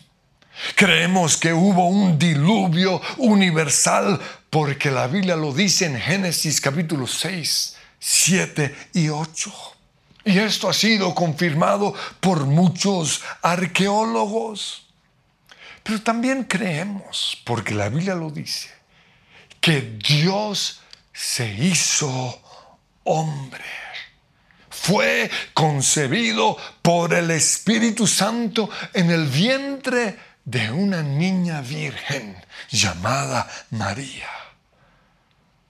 Creemos 0.77 1.37
que 1.37 1.53
hubo 1.53 1.89
un 1.89 2.17
diluvio 2.21 3.03
universal 3.17 4.21
porque 4.49 4.93
la 4.93 5.09
Biblia 5.09 5.35
lo 5.35 5.53
dice 5.53 5.87
en 5.87 5.99
Génesis 5.99 6.61
capítulo 6.61 7.09
6, 7.09 7.76
7 8.09 8.91
y 8.93 9.09
8. 9.09 9.53
Y 10.27 10.39
esto 10.39 10.69
ha 10.69 10.73
sido 10.73 11.13
confirmado 11.13 11.93
por 12.21 12.47
muchos 12.47 13.21
arqueólogos. 13.43 14.87
Pero 15.83 16.01
también 16.03 16.45
creemos, 16.45 17.37
porque 17.45 17.75
la 17.75 17.89
Biblia 17.89 18.15
lo 18.15 18.31
dice, 18.31 18.71
que 19.61 19.81
Dios 19.81 20.83
se 21.13 21.53
hizo 21.53 22.41
hombre. 23.03 23.65
Fue 24.71 25.29
concebido 25.53 26.57
por 26.83 27.13
el 27.13 27.33
Espíritu 27.33 28.07
Santo 28.07 28.71
en 28.95 29.11
el 29.11 29.27
vientre 29.27 30.17
de 30.45 30.71
una 30.71 31.03
niña 31.03 31.61
virgen 31.61 32.37
llamada 32.71 33.49
María. 33.71 34.46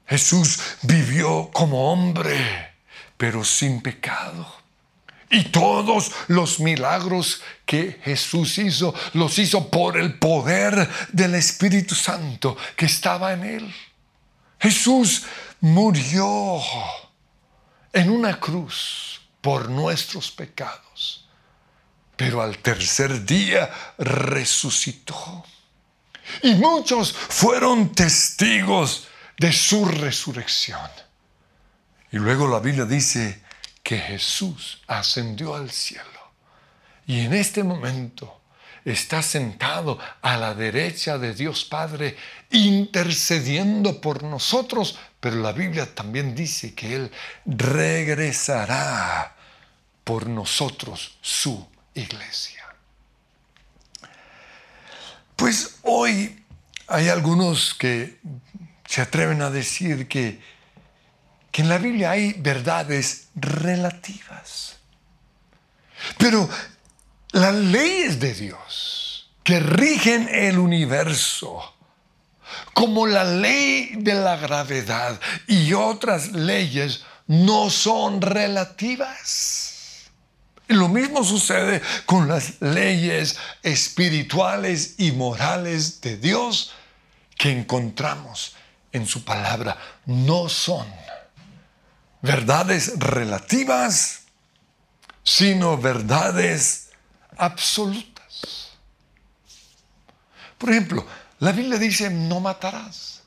Jesús 0.07 0.59
vivió 0.83 1.51
como 1.53 1.92
hombre, 1.92 2.75
pero 3.16 3.45
sin 3.45 3.83
pecado. 3.83 4.47
Y 5.31 5.45
todos 5.45 6.12
los 6.29 6.61
milagros 6.61 7.42
que 7.64 8.01
Jesús 8.05 8.59
hizo, 8.59 8.95
los 9.14 9.38
hizo 9.38 9.69
por 9.69 9.97
el 9.97 10.19
poder 10.19 10.88
del 11.12 11.35
Espíritu 11.35 11.95
Santo 11.95 12.57
que 12.77 12.87
estaba 12.87 13.33
en 13.33 13.45
él. 13.45 13.75
Jesús 14.61 15.25
murió 15.61 16.61
en 17.92 18.11
una 18.11 18.38
cruz 18.38 19.21
por 19.40 19.69
nuestros 19.69 20.31
pecados 20.31 21.27
pero 22.16 22.42
al 22.42 22.59
tercer 22.59 23.25
día 23.25 23.71
resucitó. 23.99 25.45
Y 26.42 26.55
muchos 26.55 27.12
fueron 27.12 27.95
testigos 27.95 29.06
de 29.38 29.53
su 29.53 29.85
resurrección. 29.85 30.90
Y 32.11 32.18
luego 32.18 32.49
la 32.49 32.61
Biblia 32.61 32.85
dice 32.85 33.42
que 33.83 33.99
Jesús 33.99 34.83
ascendió 34.87 35.55
al 35.55 35.70
cielo. 35.70 36.05
Y 37.07 37.20
en 37.20 37.35
este 37.35 37.62
momento 37.62 38.40
está 38.85 39.22
sentado 39.22 39.99
a 40.22 40.37
la 40.37 40.55
derecha 40.55 41.18
de 41.18 41.35
Dios 41.35 41.64
Padre, 41.64 42.16
intercediendo 42.51 44.01
por 44.01 44.22
nosotros. 44.22 44.99
Pero 45.20 45.37
la 45.37 45.53
Biblia 45.53 45.92
también 45.94 46.35
dice 46.35 46.75
que 46.75 46.94
Él 46.94 47.12
regresará 47.44 49.37
por 50.05 50.29
nosotros 50.29 51.18
su 51.20 51.66
iglesia. 51.94 52.64
Pues 55.35 55.77
hoy 55.83 56.44
hay 56.87 57.09
algunos 57.09 57.75
que 57.75 58.20
se 58.87 59.03
atreven 59.03 59.42
a 59.42 59.51
decir 59.51 60.09
que, 60.09 60.40
que 61.51 61.62
en 61.62 61.68
la 61.68 61.79
Biblia 61.79 62.12
hay 62.12 62.35
verdades 62.35 63.29
relativas. 63.35 64.77
Pero 66.18 66.49
las 67.33 67.55
leyes 67.55 68.20
de 68.20 68.35
Dios 68.35 69.31
que 69.42 69.61
rigen 69.61 70.29
el 70.29 70.59
universo, 70.59 71.75
como 72.75 73.07
la 73.07 73.25
ley 73.25 73.92
de 73.96 74.14
la 74.14 74.37
gravedad 74.37 75.20
y 75.46 75.72
otras 75.72 76.33
leyes, 76.33 77.05
no 77.29 77.70
son 77.70 78.20
relativas. 78.20 80.11
Lo 80.66 80.88
mismo 80.88 81.22
sucede 81.22 81.81
con 82.07 82.27
las 82.27 82.61
leyes 82.61 83.37
espirituales 83.62 84.96
y 84.99 85.12
morales 85.12 86.01
de 86.01 86.16
Dios 86.16 86.72
que 87.38 87.53
encontramos 87.53 88.56
en 88.97 89.07
su 89.07 89.25
palabra. 89.25 89.77
No 90.07 90.49
son 90.49 90.87
verdades 92.23 92.99
relativas, 92.99 94.23
sino 95.23 95.77
verdades 95.77 96.91
absolutas. 97.37 98.71
Por 100.59 100.71
ejemplo, 100.71 101.07
la 101.39 101.53
Biblia 101.53 101.79
dice 101.79 102.11
no 102.11 102.41
matarás. 102.41 103.23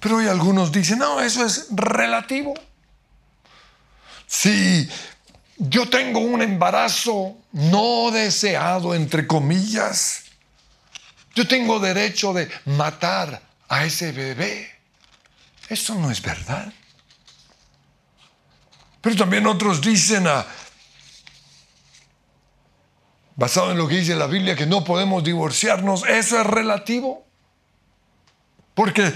Pero 0.00 0.16
hoy 0.16 0.28
algunos 0.28 0.70
dicen, 0.70 0.98
no, 0.98 1.20
eso 1.20 1.46
es 1.46 1.68
relativo. 1.70 2.52
Si 4.26 4.86
yo 5.56 5.88
tengo 5.88 6.20
un 6.20 6.42
embarazo 6.42 7.36
no 7.52 8.10
deseado, 8.10 8.94
entre 8.94 9.26
comillas. 9.26 10.24
Yo 11.34 11.46
tengo 11.46 11.78
derecho 11.78 12.32
de 12.32 12.50
matar 12.64 13.40
a 13.68 13.84
ese 13.84 14.12
bebé. 14.12 14.70
Eso 15.68 15.94
no 15.94 16.10
es 16.10 16.20
verdad. 16.20 16.72
Pero 19.00 19.16
también 19.16 19.46
otros 19.46 19.80
dicen, 19.80 20.26
basado 23.36 23.72
en 23.72 23.78
lo 23.78 23.88
que 23.88 23.96
dice 23.96 24.14
la 24.14 24.26
Biblia, 24.26 24.56
que 24.56 24.66
no 24.66 24.84
podemos 24.84 25.22
divorciarnos. 25.22 26.06
Eso 26.06 26.40
es 26.40 26.46
relativo. 26.46 27.24
Porque 28.74 29.12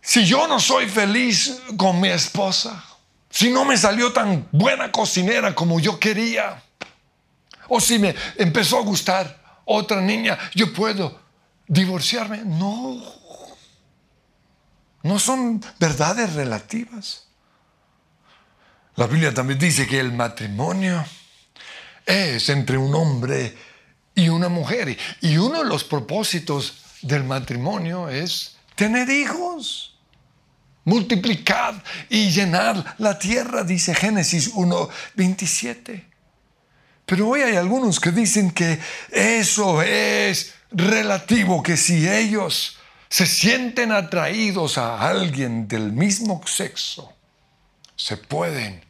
si 0.00 0.24
yo 0.24 0.46
no 0.48 0.58
soy 0.58 0.88
feliz 0.88 1.60
con 1.76 2.00
mi 2.00 2.08
esposa, 2.08 2.84
si 3.30 3.50
no 3.50 3.64
me 3.64 3.76
salió 3.76 4.12
tan 4.12 4.48
buena 4.52 4.90
cocinera 4.90 5.54
como 5.54 5.80
yo 5.80 5.98
quería, 5.98 6.62
o 7.68 7.80
si 7.80 7.98
me 7.98 8.14
empezó 8.36 8.78
a 8.78 8.82
gustar 8.82 9.40
otra 9.64 10.00
niña, 10.00 10.38
yo 10.54 10.72
puedo 10.72 11.20
divorciarme. 11.66 12.38
No, 12.44 13.02
no 15.02 15.18
son 15.18 15.64
verdades 15.78 16.34
relativas. 16.34 17.26
La 18.96 19.06
Biblia 19.06 19.32
también 19.32 19.58
dice 19.58 19.86
que 19.86 19.98
el 19.98 20.12
matrimonio 20.12 21.04
es 22.04 22.48
entre 22.48 22.76
un 22.76 22.94
hombre 22.94 23.56
y 24.14 24.28
una 24.28 24.48
mujer. 24.48 24.96
Y 25.20 25.36
uno 25.38 25.62
de 25.62 25.68
los 25.68 25.84
propósitos 25.84 26.82
del 27.02 27.24
matrimonio 27.24 28.08
es 28.08 28.56
tener 28.74 29.08
hijos, 29.08 29.96
multiplicar 30.84 31.82
y 32.08 32.30
llenar 32.30 32.96
la 32.98 33.18
tierra, 33.18 33.64
dice 33.64 33.94
Génesis 33.94 34.52
1.27. 34.54 36.04
Pero 37.06 37.28
hoy 37.28 37.40
hay 37.40 37.56
algunos 37.56 37.98
que 37.98 38.10
dicen 38.10 38.50
que 38.50 38.78
eso 39.10 39.82
es 39.82 40.54
relativo, 40.70 41.62
que 41.62 41.76
si 41.76 42.08
ellos 42.08 42.78
se 43.12 43.26
sienten 43.26 43.92
atraídos 43.92 44.78
a 44.78 45.06
alguien 45.06 45.68
del 45.68 45.92
mismo 45.92 46.40
sexo, 46.46 47.12
se 47.94 48.16
pueden 48.16 48.82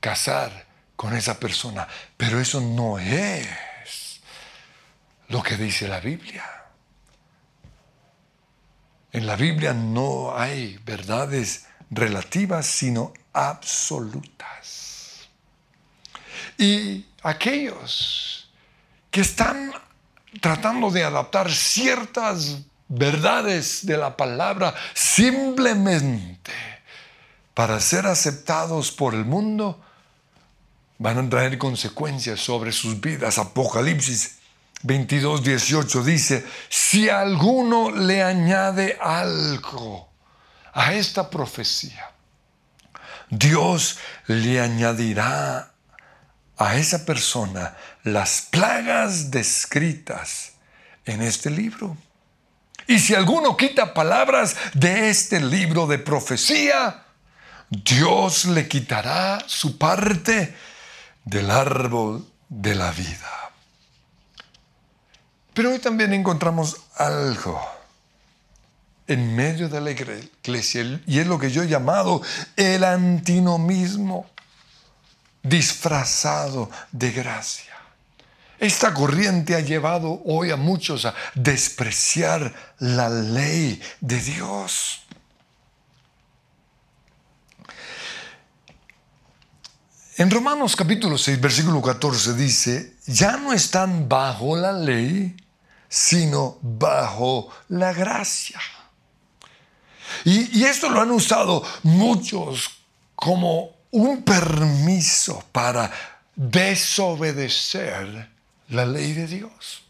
casar 0.00 0.66
con 0.96 1.14
esa 1.14 1.38
persona. 1.38 1.86
Pero 2.16 2.40
eso 2.40 2.60
no 2.60 2.98
es 2.98 4.20
lo 5.28 5.40
que 5.40 5.56
dice 5.56 5.86
la 5.86 6.00
Biblia. 6.00 6.44
En 9.12 9.24
la 9.24 9.36
Biblia 9.36 9.72
no 9.72 10.36
hay 10.36 10.80
verdades 10.84 11.66
relativas, 11.90 12.66
sino 12.66 13.12
absolutas. 13.32 15.28
Y 16.58 17.06
aquellos 17.22 18.50
que 19.12 19.20
están 19.20 19.72
tratando 20.40 20.90
de 20.90 21.04
adaptar 21.04 21.52
ciertas 21.52 22.64
verdades 22.90 23.86
de 23.86 23.96
la 23.96 24.16
palabra 24.16 24.74
simplemente 24.92 26.52
para 27.54 27.80
ser 27.80 28.06
aceptados 28.06 28.90
por 28.90 29.14
el 29.14 29.24
mundo, 29.24 29.80
van 30.98 31.18
a 31.18 31.30
traer 31.30 31.56
consecuencias 31.56 32.40
sobre 32.40 32.72
sus 32.72 33.00
vidas. 33.00 33.38
Apocalipsis 33.38 34.38
22, 34.82 35.42
18 35.42 36.02
dice, 36.02 36.46
si 36.68 37.08
alguno 37.08 37.90
le 37.90 38.22
añade 38.22 38.98
algo 39.00 40.08
a 40.72 40.94
esta 40.94 41.28
profecía, 41.30 42.10
Dios 43.28 43.98
le 44.26 44.60
añadirá 44.60 45.72
a 46.56 46.76
esa 46.76 47.04
persona 47.04 47.76
las 48.02 48.42
plagas 48.50 49.30
descritas 49.30 50.52
en 51.04 51.22
este 51.22 51.50
libro. 51.50 51.96
Y 52.90 52.98
si 52.98 53.14
alguno 53.14 53.56
quita 53.56 53.94
palabras 53.94 54.56
de 54.74 55.10
este 55.10 55.38
libro 55.38 55.86
de 55.86 56.00
profecía, 56.00 57.04
Dios 57.68 58.46
le 58.46 58.66
quitará 58.66 59.44
su 59.46 59.78
parte 59.78 60.56
del 61.24 61.52
árbol 61.52 62.28
de 62.48 62.74
la 62.74 62.90
vida. 62.90 63.52
Pero 65.54 65.70
hoy 65.70 65.78
también 65.78 66.12
encontramos 66.12 66.78
algo 66.96 67.64
en 69.06 69.36
medio 69.36 69.68
de 69.68 69.80
la 69.80 69.92
iglesia 69.92 71.00
y 71.06 71.20
es 71.20 71.28
lo 71.28 71.38
que 71.38 71.52
yo 71.52 71.62
he 71.62 71.68
llamado 71.68 72.20
el 72.56 72.82
antinomismo 72.82 74.28
disfrazado 75.44 76.68
de 76.90 77.12
gracia. 77.12 77.69
Esta 78.60 78.92
corriente 78.92 79.56
ha 79.56 79.60
llevado 79.60 80.20
hoy 80.26 80.50
a 80.50 80.56
muchos 80.56 81.06
a 81.06 81.14
despreciar 81.34 82.52
la 82.78 83.08
ley 83.08 83.80
de 84.02 84.20
Dios. 84.20 85.00
En 90.18 90.30
Romanos 90.30 90.76
capítulo 90.76 91.16
6, 91.16 91.40
versículo 91.40 91.80
14 91.80 92.34
dice, 92.34 92.96
ya 93.06 93.38
no 93.38 93.54
están 93.54 94.10
bajo 94.10 94.54
la 94.54 94.72
ley, 94.72 95.34
sino 95.88 96.58
bajo 96.60 97.48
la 97.70 97.94
gracia. 97.94 98.60
Y, 100.26 100.60
y 100.60 100.64
esto 100.64 100.90
lo 100.90 101.00
han 101.00 101.12
usado 101.12 101.64
muchos 101.82 102.68
como 103.14 103.70
un 103.90 104.22
permiso 104.22 105.42
para 105.50 105.90
desobedecer 106.36 108.29
la 108.70 108.86
ley 108.86 109.12
de 109.12 109.26
Dios. 109.26 109.82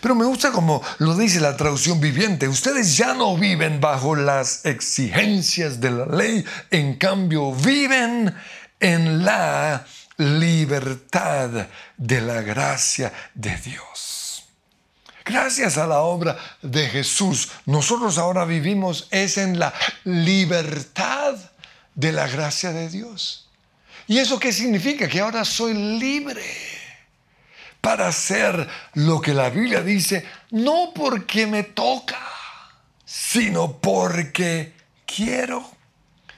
Pero 0.00 0.14
me 0.14 0.24
gusta 0.24 0.50
como 0.50 0.82
lo 0.98 1.16
dice 1.16 1.40
la 1.40 1.56
traducción 1.56 2.00
viviente. 2.00 2.48
Ustedes 2.48 2.96
ya 2.96 3.14
no 3.14 3.36
viven 3.36 3.80
bajo 3.80 4.14
las 4.14 4.64
exigencias 4.64 5.80
de 5.80 5.90
la 5.90 6.06
ley, 6.06 6.44
en 6.70 6.96
cambio 6.96 7.52
viven 7.52 8.34
en 8.80 9.24
la 9.24 9.86
libertad 10.16 11.68
de 11.96 12.20
la 12.20 12.42
gracia 12.42 13.12
de 13.34 13.56
Dios. 13.56 14.44
Gracias 15.24 15.76
a 15.76 15.86
la 15.86 16.00
obra 16.00 16.38
de 16.62 16.88
Jesús, 16.88 17.50
nosotros 17.66 18.16
ahora 18.18 18.44
vivimos 18.46 19.08
es 19.10 19.36
en 19.36 19.58
la 19.58 19.74
libertad 20.04 21.36
de 21.94 22.12
la 22.12 22.26
gracia 22.26 22.72
de 22.72 22.88
Dios. 22.88 23.46
¿Y 24.06 24.18
eso 24.18 24.38
qué 24.38 24.52
significa? 24.52 25.06
Que 25.06 25.20
ahora 25.20 25.44
soy 25.44 25.74
libre 25.74 26.77
para 27.80 28.08
hacer 28.08 28.68
lo 28.94 29.20
que 29.20 29.34
la 29.34 29.50
Biblia 29.50 29.82
dice, 29.82 30.26
no 30.50 30.92
porque 30.94 31.46
me 31.46 31.62
toca, 31.62 32.18
sino 33.04 33.78
porque 33.78 34.74
quiero. 35.06 35.78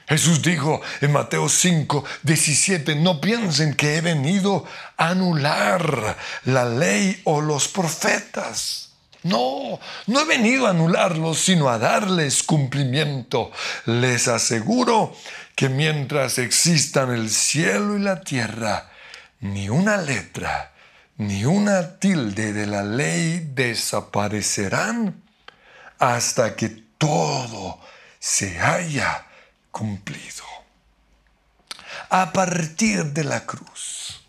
Jesús 0.07 0.41
dijo 0.41 0.81
en 0.99 1.13
Mateo 1.13 1.47
5, 1.47 2.03
17, 2.23 2.95
no 2.95 3.21
piensen 3.21 3.75
que 3.75 3.95
he 3.95 4.01
venido 4.01 4.65
a 4.97 5.09
anular 5.09 6.17
la 6.43 6.65
ley 6.65 7.21
o 7.23 7.39
los 7.39 7.69
profetas. 7.69 8.89
No, 9.23 9.79
no 10.07 10.19
he 10.19 10.25
venido 10.25 10.67
a 10.67 10.71
anularlos, 10.71 11.39
sino 11.39 11.69
a 11.69 11.77
darles 11.77 12.43
cumplimiento. 12.43 13.51
Les 13.85 14.27
aseguro 14.27 15.15
que 15.55 15.69
mientras 15.69 16.39
existan 16.39 17.11
el 17.11 17.29
cielo 17.29 17.97
y 17.97 18.01
la 18.01 18.21
tierra, 18.21 18.91
ni 19.39 19.69
una 19.69 19.97
letra, 19.97 20.70
ni 21.21 21.45
una 21.45 21.99
tilde 21.99 22.51
de 22.51 22.65
la 22.65 22.81
ley 22.81 23.51
desaparecerán 23.53 25.21
hasta 25.99 26.55
que 26.55 26.69
todo 26.97 27.79
se 28.19 28.59
haya 28.59 29.27
cumplido. 29.69 30.43
A 32.09 32.33
partir 32.33 33.05
de 33.13 33.23
la 33.23 33.45
cruz, 33.45 34.23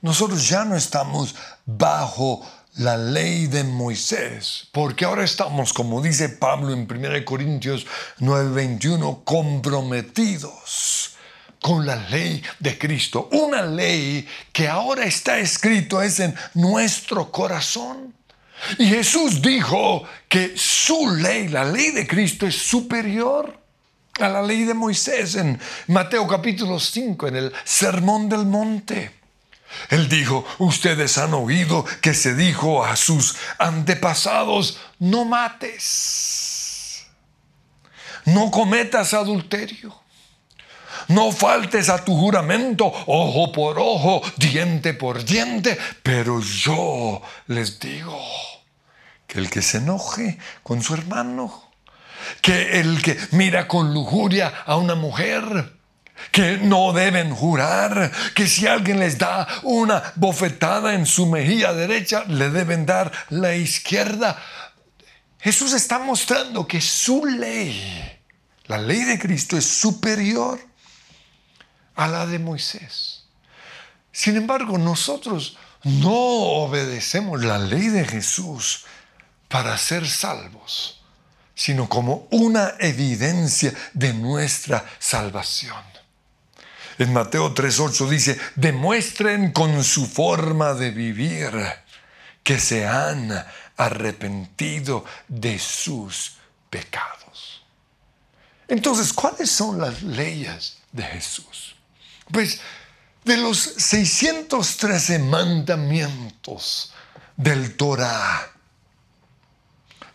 nosotros 0.00 0.48
ya 0.48 0.64
no 0.64 0.74
estamos 0.74 1.34
bajo 1.66 2.48
la 2.76 2.96
ley 2.96 3.46
de 3.46 3.64
Moisés, 3.64 4.68
porque 4.72 5.04
ahora 5.04 5.22
estamos, 5.22 5.74
como 5.74 6.00
dice 6.00 6.30
Pablo 6.30 6.72
en 6.72 6.90
1 6.90 7.26
Corintios 7.26 7.86
9:21, 8.20 9.22
comprometidos 9.24 11.18
con 11.60 11.86
la 11.86 11.96
ley 12.08 12.42
de 12.58 12.78
Cristo, 12.78 13.28
una 13.32 13.62
ley 13.62 14.26
que 14.52 14.68
ahora 14.68 15.04
está 15.04 15.38
escrito 15.38 16.00
es 16.02 16.20
en 16.20 16.34
nuestro 16.54 17.30
corazón. 17.30 18.14
Y 18.78 18.86
Jesús 18.86 19.40
dijo 19.40 20.04
que 20.28 20.54
su 20.56 21.14
ley, 21.16 21.48
la 21.48 21.64
ley 21.64 21.90
de 21.90 22.06
Cristo, 22.06 22.46
es 22.46 22.56
superior 22.56 23.58
a 24.18 24.28
la 24.28 24.42
ley 24.42 24.64
de 24.64 24.74
Moisés 24.74 25.34
en 25.34 25.58
Mateo 25.86 26.26
capítulo 26.26 26.78
5, 26.78 27.28
en 27.28 27.36
el 27.36 27.52
Sermón 27.64 28.28
del 28.28 28.46
Monte. 28.46 29.20
Él 29.88 30.08
dijo, 30.08 30.44
ustedes 30.58 31.16
han 31.16 31.32
oído 31.32 31.84
que 32.00 32.12
se 32.12 32.34
dijo 32.34 32.84
a 32.84 32.96
sus 32.96 33.36
antepasados, 33.58 34.80
no 34.98 35.24
mates, 35.24 37.06
no 38.24 38.50
cometas 38.50 39.14
adulterio, 39.14 39.99
no 41.08 41.32
faltes 41.32 41.88
a 41.88 42.04
tu 42.04 42.16
juramento, 42.16 42.86
ojo 43.06 43.52
por 43.52 43.78
ojo, 43.78 44.22
diente 44.36 44.94
por 44.94 45.24
diente, 45.24 45.78
pero 46.02 46.40
yo 46.40 47.22
les 47.46 47.78
digo 47.78 48.20
que 49.26 49.38
el 49.38 49.50
que 49.50 49.62
se 49.62 49.78
enoje 49.78 50.38
con 50.62 50.82
su 50.82 50.94
hermano, 50.94 51.70
que 52.42 52.80
el 52.80 53.02
que 53.02 53.18
mira 53.32 53.68
con 53.68 53.94
lujuria 53.94 54.52
a 54.66 54.76
una 54.76 54.94
mujer, 54.94 55.78
que 56.32 56.58
no 56.58 56.92
deben 56.92 57.34
jurar, 57.34 58.10
que 58.34 58.46
si 58.46 58.66
alguien 58.66 58.98
les 58.98 59.18
da 59.18 59.46
una 59.62 60.02
bofetada 60.16 60.94
en 60.94 61.06
su 61.06 61.26
mejilla 61.26 61.72
derecha, 61.72 62.24
le 62.28 62.50
deben 62.50 62.86
dar 62.86 63.10
la 63.30 63.54
izquierda. 63.54 64.40
Jesús 65.40 65.72
está 65.72 65.98
mostrando 65.98 66.66
que 66.66 66.80
su 66.80 67.24
ley, 67.24 68.20
la 68.66 68.78
ley 68.78 69.04
de 69.04 69.18
Cristo, 69.18 69.56
es 69.56 69.64
superior 69.64 70.60
a 72.00 72.08
la 72.08 72.26
de 72.26 72.38
Moisés. 72.38 73.24
Sin 74.10 74.34
embargo, 74.38 74.78
nosotros 74.78 75.58
no 75.84 76.14
obedecemos 76.64 77.44
la 77.44 77.58
ley 77.58 77.88
de 77.88 78.06
Jesús 78.06 78.86
para 79.48 79.76
ser 79.76 80.08
salvos, 80.08 81.02
sino 81.54 81.90
como 81.90 82.26
una 82.30 82.72
evidencia 82.78 83.74
de 83.92 84.14
nuestra 84.14 84.82
salvación. 84.98 85.84
En 86.96 87.12
Mateo 87.12 87.54
3.8 87.54 88.08
dice, 88.08 88.40
demuestren 88.56 89.52
con 89.52 89.84
su 89.84 90.06
forma 90.06 90.72
de 90.72 90.92
vivir 90.92 91.50
que 92.42 92.58
se 92.58 92.86
han 92.86 93.30
arrepentido 93.76 95.04
de 95.28 95.58
sus 95.58 96.36
pecados. 96.70 97.62
Entonces, 98.68 99.12
¿cuáles 99.12 99.50
son 99.50 99.78
las 99.78 100.02
leyes 100.02 100.78
de 100.92 101.02
Jesús? 101.02 101.69
Pues 102.32 102.60
de 103.24 103.36
los 103.36 103.58
613 103.58 105.18
mandamientos 105.18 106.92
del 107.36 107.76
Torah, 107.76 108.50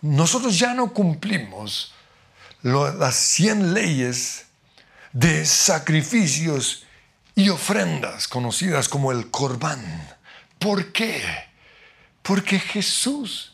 nosotros 0.02 0.58
ya 0.58 0.74
no 0.74 0.94
cumplimos 0.94 1.94
las 2.62 3.16
100 3.16 3.74
leyes 3.74 4.46
de 5.14 5.46
sacrificios 5.46 6.86
y 7.36 7.50
ofrendas 7.50 8.28
conocidas 8.28 8.90
como 8.90 9.12
el 9.12 9.30
corbán. 9.30 10.16
¿Por 10.60 10.92
qué? 10.92 11.22
Porque 12.22 12.60
Jesús 12.60 13.54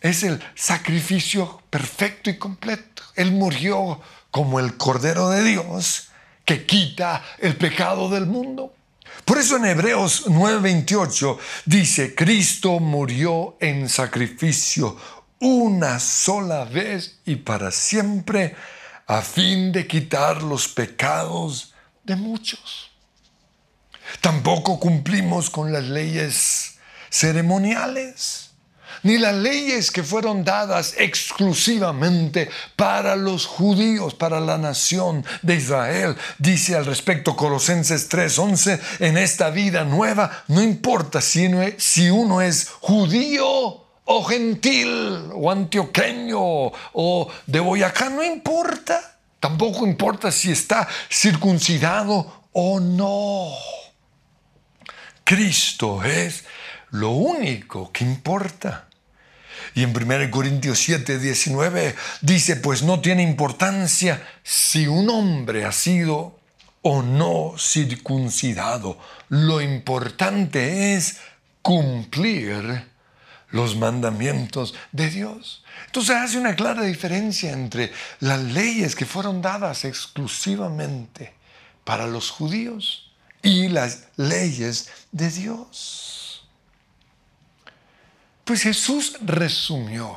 es 0.00 0.22
el 0.22 0.42
sacrificio 0.54 1.62
perfecto 1.70 2.30
y 2.30 2.38
completo. 2.38 3.02
Él 3.14 3.32
murió 3.32 4.00
como 4.30 4.58
el 4.58 4.76
Cordero 4.76 5.30
de 5.30 5.42
Dios 5.42 6.08
que 6.44 6.66
quita 6.66 7.22
el 7.38 7.56
pecado 7.56 8.08
del 8.08 8.26
mundo. 8.26 8.74
Por 9.24 9.38
eso 9.38 9.56
en 9.56 9.64
Hebreos 9.64 10.26
9:28 10.26 11.38
dice, 11.64 12.14
Cristo 12.14 12.80
murió 12.80 13.56
en 13.60 13.88
sacrificio 13.88 14.96
una 15.40 16.00
sola 16.00 16.64
vez 16.64 17.18
y 17.24 17.36
para 17.36 17.70
siempre 17.70 18.54
a 19.06 19.22
fin 19.22 19.72
de 19.72 19.86
quitar 19.86 20.42
los 20.42 20.68
pecados 20.68 21.74
de 22.02 22.16
muchos. 22.16 22.90
Tampoco 24.20 24.78
cumplimos 24.78 25.50
con 25.50 25.72
las 25.72 25.84
leyes 25.84 26.78
ceremoniales 27.10 28.50
ni 29.04 29.18
las 29.18 29.34
leyes 29.34 29.90
que 29.90 30.02
fueron 30.02 30.44
dadas 30.44 30.94
exclusivamente 30.98 32.50
para 32.74 33.14
los 33.14 33.46
judíos, 33.46 34.14
para 34.14 34.40
la 34.40 34.58
nación 34.58 35.24
de 35.42 35.54
Israel. 35.54 36.16
Dice 36.38 36.74
al 36.74 36.86
respecto 36.86 37.36
Colosenses 37.36 38.08
3:11, 38.08 38.80
en 38.98 39.16
esta 39.16 39.50
vida 39.50 39.84
nueva 39.84 40.44
no 40.48 40.60
importa 40.60 41.20
si 41.20 42.10
uno 42.10 42.40
es 42.40 42.68
judío 42.80 43.84
o 44.06 44.24
gentil 44.24 45.30
o 45.32 45.50
antioqueño 45.50 46.38
o 46.40 47.30
de 47.46 47.60
Boyacá, 47.60 48.10
no 48.10 48.22
importa. 48.22 49.18
Tampoco 49.40 49.86
importa 49.86 50.32
si 50.32 50.50
está 50.50 50.88
circuncidado 51.10 52.48
o 52.52 52.80
no. 52.80 53.50
Cristo 55.22 56.02
es 56.02 56.44
lo 56.90 57.10
único 57.10 57.90
que 57.92 58.04
importa. 58.04 58.88
Y 59.74 59.82
en 59.82 59.96
1 59.96 60.30
Corintios 60.30 60.78
7, 60.78 61.18
19 61.18 61.94
dice, 62.20 62.56
pues 62.56 62.82
no 62.82 63.00
tiene 63.00 63.22
importancia 63.22 64.26
si 64.42 64.86
un 64.86 65.10
hombre 65.10 65.64
ha 65.64 65.72
sido 65.72 66.38
o 66.82 67.02
no 67.02 67.54
circuncidado. 67.58 68.98
Lo 69.28 69.60
importante 69.60 70.94
es 70.94 71.18
cumplir 71.62 72.84
los 73.50 73.76
mandamientos 73.76 74.74
de 74.92 75.10
Dios. 75.10 75.64
Entonces 75.86 76.16
hace 76.16 76.38
una 76.38 76.54
clara 76.54 76.82
diferencia 76.82 77.52
entre 77.52 77.92
las 78.20 78.40
leyes 78.40 78.94
que 78.94 79.06
fueron 79.06 79.42
dadas 79.42 79.84
exclusivamente 79.84 81.34
para 81.84 82.06
los 82.06 82.30
judíos 82.30 83.10
y 83.42 83.68
las 83.68 84.04
leyes 84.16 84.90
de 85.12 85.30
Dios. 85.30 86.23
Pues 88.44 88.62
Jesús 88.62 89.16
resumió 89.22 90.16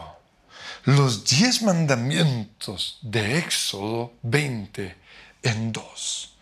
los 0.83 1.25
diez 1.25 1.61
mandamientos 1.61 2.99
de 3.01 3.39
Éxodo 3.39 4.13
20 4.23 4.95
en 5.43 5.71
dos. 5.71 6.33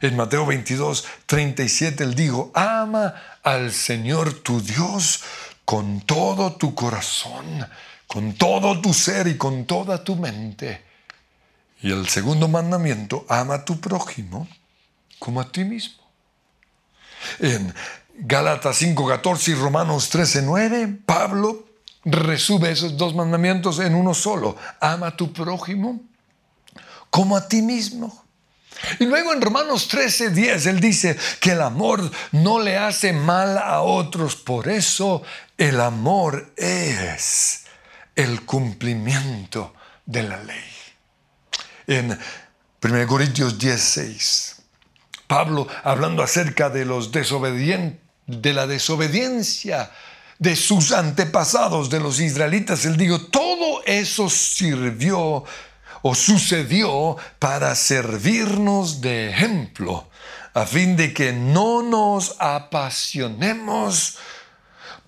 En 0.00 0.16
Mateo 0.16 0.46
22, 0.46 1.04
37 1.26 2.04
él 2.04 2.14
dijo, 2.14 2.50
ama 2.54 3.14
al 3.42 3.72
Señor 3.72 4.32
tu 4.40 4.60
Dios 4.60 5.22
con 5.64 6.00
todo 6.02 6.56
tu 6.56 6.74
corazón, 6.74 7.66
con 8.06 8.34
todo 8.34 8.80
tu 8.80 8.94
ser 8.94 9.26
y 9.26 9.36
con 9.36 9.66
toda 9.66 10.04
tu 10.04 10.16
mente. 10.16 10.84
Y 11.82 11.92
el 11.92 12.08
segundo 12.08 12.48
mandamiento, 12.48 13.26
ama 13.28 13.54
a 13.56 13.64
tu 13.64 13.78
prójimo 13.80 14.48
como 15.18 15.40
a 15.40 15.50
ti 15.50 15.64
mismo. 15.64 16.02
En 17.40 17.74
Gálatas 18.18 18.80
5:14 18.80 19.48
y 19.48 19.54
Romanos 19.54 20.10
13:9, 20.10 21.00
Pablo 21.04 21.66
resume 22.04 22.70
esos 22.70 22.96
dos 22.96 23.14
mandamientos 23.14 23.78
en 23.78 23.94
uno 23.94 24.14
solo. 24.14 24.56
Ama 24.80 25.08
a 25.08 25.16
tu 25.16 25.32
prójimo 25.32 26.00
como 27.10 27.36
a 27.36 27.46
ti 27.46 27.62
mismo. 27.62 28.24
Y 28.98 29.04
luego 29.04 29.32
en 29.32 29.42
Romanos 29.42 29.88
13:10 29.88 30.66
él 30.66 30.80
dice 30.80 31.16
que 31.40 31.52
el 31.52 31.62
amor 31.62 32.10
no 32.32 32.60
le 32.60 32.78
hace 32.78 33.12
mal 33.12 33.58
a 33.58 33.82
otros, 33.82 34.36
por 34.36 34.68
eso 34.68 35.22
el 35.58 35.80
amor 35.80 36.52
es 36.56 37.64
el 38.14 38.44
cumplimiento 38.46 39.74
de 40.06 40.22
la 40.22 40.42
ley. 40.42 40.64
En 41.86 42.18
1 42.80 43.06
Corintios 43.06 43.58
16, 43.58 44.56
Pablo 45.26 45.66
hablando 45.84 46.22
acerca 46.22 46.70
de 46.70 46.84
los 46.84 47.12
desobedientes, 47.12 48.05
de 48.26 48.52
la 48.52 48.66
desobediencia 48.66 49.90
de 50.38 50.56
sus 50.56 50.92
antepasados, 50.92 51.90
de 51.90 52.00
los 52.00 52.20
israelitas. 52.20 52.84
Él 52.84 52.96
dijo, 52.96 53.20
todo 53.20 53.82
eso 53.84 54.28
sirvió 54.28 55.44
o 56.02 56.14
sucedió 56.14 57.16
para 57.38 57.74
servirnos 57.74 59.00
de 59.00 59.30
ejemplo, 59.30 60.08
a 60.54 60.66
fin 60.66 60.96
de 60.96 61.12
que 61.12 61.32
no 61.32 61.82
nos 61.82 62.36
apasionemos 62.38 64.18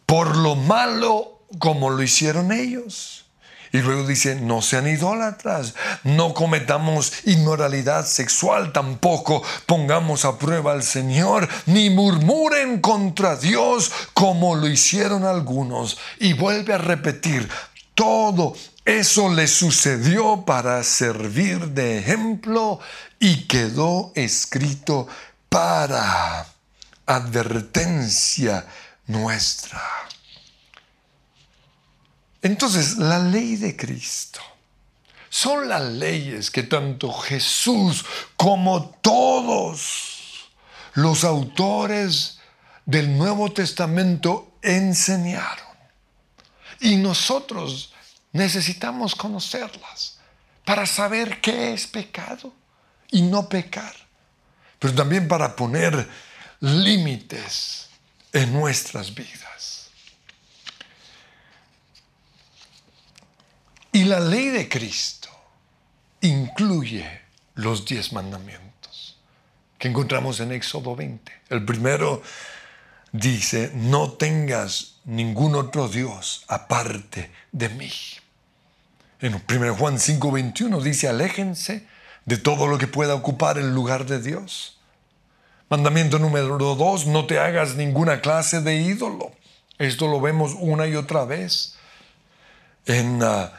por 0.06 0.36
lo 0.36 0.56
malo 0.56 1.42
como 1.58 1.90
lo 1.90 2.02
hicieron 2.02 2.52
ellos. 2.52 3.26
Y 3.72 3.78
luego 3.78 4.06
dice, 4.06 4.34
no 4.36 4.62
sean 4.62 4.86
idólatras, 4.86 5.74
no 6.04 6.34
cometamos 6.34 7.12
inmoralidad 7.24 8.06
sexual, 8.06 8.72
tampoco 8.72 9.42
pongamos 9.66 10.24
a 10.24 10.38
prueba 10.38 10.72
al 10.72 10.82
Señor, 10.82 11.48
ni 11.66 11.90
murmuren 11.90 12.80
contra 12.80 13.36
Dios 13.36 13.90
como 14.14 14.56
lo 14.56 14.68
hicieron 14.68 15.24
algunos. 15.24 15.98
Y 16.18 16.32
vuelve 16.32 16.74
a 16.74 16.78
repetir, 16.78 17.48
todo 17.94 18.54
eso 18.84 19.28
le 19.28 19.46
sucedió 19.48 20.44
para 20.46 20.82
servir 20.82 21.68
de 21.68 21.98
ejemplo 21.98 22.80
y 23.20 23.46
quedó 23.46 24.12
escrito 24.14 25.08
para 25.48 26.46
advertencia 27.04 28.66
nuestra. 29.06 29.82
Entonces, 32.42 32.96
la 32.98 33.18
ley 33.18 33.56
de 33.56 33.76
Cristo 33.76 34.40
son 35.28 35.68
las 35.68 35.82
leyes 35.82 36.50
que 36.50 36.62
tanto 36.62 37.12
Jesús 37.12 38.04
como 38.36 38.90
todos 39.00 40.50
los 40.94 41.24
autores 41.24 42.38
del 42.86 43.16
Nuevo 43.16 43.52
Testamento 43.52 44.52
enseñaron. 44.62 45.66
Y 46.80 46.96
nosotros 46.96 47.92
necesitamos 48.32 49.14
conocerlas 49.14 50.18
para 50.64 50.86
saber 50.86 51.40
qué 51.40 51.72
es 51.72 51.86
pecado 51.86 52.52
y 53.10 53.22
no 53.22 53.48
pecar, 53.48 53.94
pero 54.78 54.94
también 54.94 55.28
para 55.28 55.56
poner 55.56 56.08
límites 56.60 57.88
en 58.32 58.52
nuestras 58.52 59.14
vidas. 59.14 59.77
Y 63.92 64.04
la 64.04 64.20
ley 64.20 64.48
de 64.48 64.68
Cristo 64.68 65.28
incluye 66.20 67.06
los 67.54 67.84
diez 67.84 68.12
mandamientos. 68.12 68.68
que 69.78 69.86
encontramos 69.86 70.40
en 70.40 70.50
Éxodo 70.50 70.96
20. 70.96 71.30
El 71.50 71.64
primero 71.64 72.20
dice, 73.12 73.70
no 73.74 74.10
tengas 74.10 74.96
ningún 75.04 75.54
otro 75.54 75.88
Dios 75.88 76.44
aparte 76.48 77.30
de 77.52 77.68
mí. 77.68 77.92
En 79.20 79.34
1 79.34 79.74
Juan 79.76 79.98
5:21 79.98 80.82
dice, 80.82 81.08
aléjense 81.08 81.86
de 82.24 82.36
todo 82.36 82.66
lo 82.66 82.76
que 82.78 82.88
pueda 82.88 83.14
ocupar 83.14 83.56
el 83.56 83.72
lugar 83.72 84.04
de 84.06 84.20
Dios. 84.20 84.78
Mandamiento 85.70 86.18
número 86.18 86.58
2, 86.58 87.06
no 87.06 87.26
te 87.26 87.38
hagas 87.38 87.74
ninguna 87.76 88.20
clase 88.20 88.60
de 88.60 88.76
ídolo. 88.76 89.32
Esto 89.78 90.08
lo 90.08 90.20
vemos 90.20 90.56
una 90.58 90.86
y 90.86 90.96
otra 90.96 91.24
vez 91.24 91.76
en, 92.86 93.22
ah, 93.22 93.52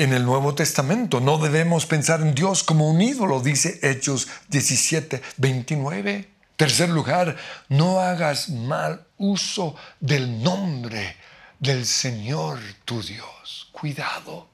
en 0.00 0.14
el 0.14 0.24
Nuevo 0.24 0.54
Testamento. 0.54 1.20
No 1.20 1.36
debemos 1.36 1.84
pensar 1.84 2.22
en 2.22 2.34
Dios 2.34 2.64
como 2.64 2.88
un 2.88 3.02
ídolo, 3.02 3.42
dice 3.42 3.78
Hechos 3.82 4.28
17, 4.48 5.20
29. 5.36 6.26
Tercer 6.56 6.88
lugar, 6.88 7.36
no 7.68 8.00
hagas 8.00 8.48
mal 8.48 9.06
uso 9.18 9.76
del 10.00 10.42
nombre 10.42 11.16
del 11.58 11.84
Señor 11.84 12.58
tu 12.86 13.02
Dios. 13.02 13.68
Cuidado 13.72 14.48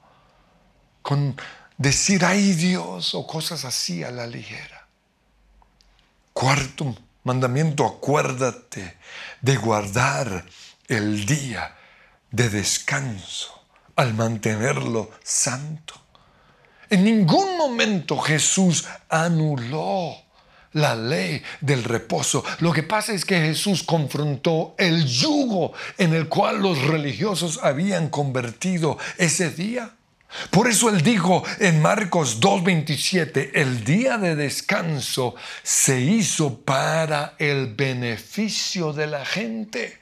con 1.01 1.39
decir 1.77 2.25
ay 2.25 2.51
Dios 2.51 3.15
o 3.15 3.25
cosas 3.25 3.63
así 3.63 4.03
a 4.03 4.11
la 4.11 4.27
ligera. 4.27 4.85
Cuarto 6.33 6.93
mandamiento, 7.23 7.85
acuérdate 7.85 8.97
de 9.39 9.55
guardar 9.55 10.45
el 10.89 11.25
día 11.25 11.73
de 12.31 12.49
descanso 12.49 13.56
al 13.97 14.13
mantenerlo 14.13 15.11
santo. 15.21 15.95
En 16.89 17.03
ningún 17.03 17.57
momento 17.57 18.17
Jesús 18.17 18.85
anuló 19.09 20.15
la 20.73 20.95
ley 20.95 21.41
del 21.59 21.83
reposo. 21.83 22.43
Lo 22.59 22.71
que 22.71 22.83
pasa 22.83 23.13
es 23.13 23.25
que 23.25 23.39
Jesús 23.39 23.83
confrontó 23.83 24.75
el 24.77 25.05
yugo 25.05 25.73
en 25.97 26.13
el 26.13 26.29
cual 26.29 26.61
los 26.61 26.81
religiosos 26.83 27.59
habían 27.61 28.09
convertido 28.09 28.97
ese 29.17 29.49
día. 29.49 29.91
Por 30.51 30.67
eso 30.67 30.89
él 30.89 31.01
dijo 31.01 31.43
en 31.59 31.81
Marcos 31.81 32.39
2.27, 32.39 33.51
el 33.53 33.83
día 33.83 34.17
de 34.17 34.35
descanso 34.35 35.35
se 35.63 36.01
hizo 36.01 36.59
para 36.61 37.35
el 37.39 37.73
beneficio 37.73 38.93
de 38.93 39.07
la 39.07 39.25
gente, 39.25 39.99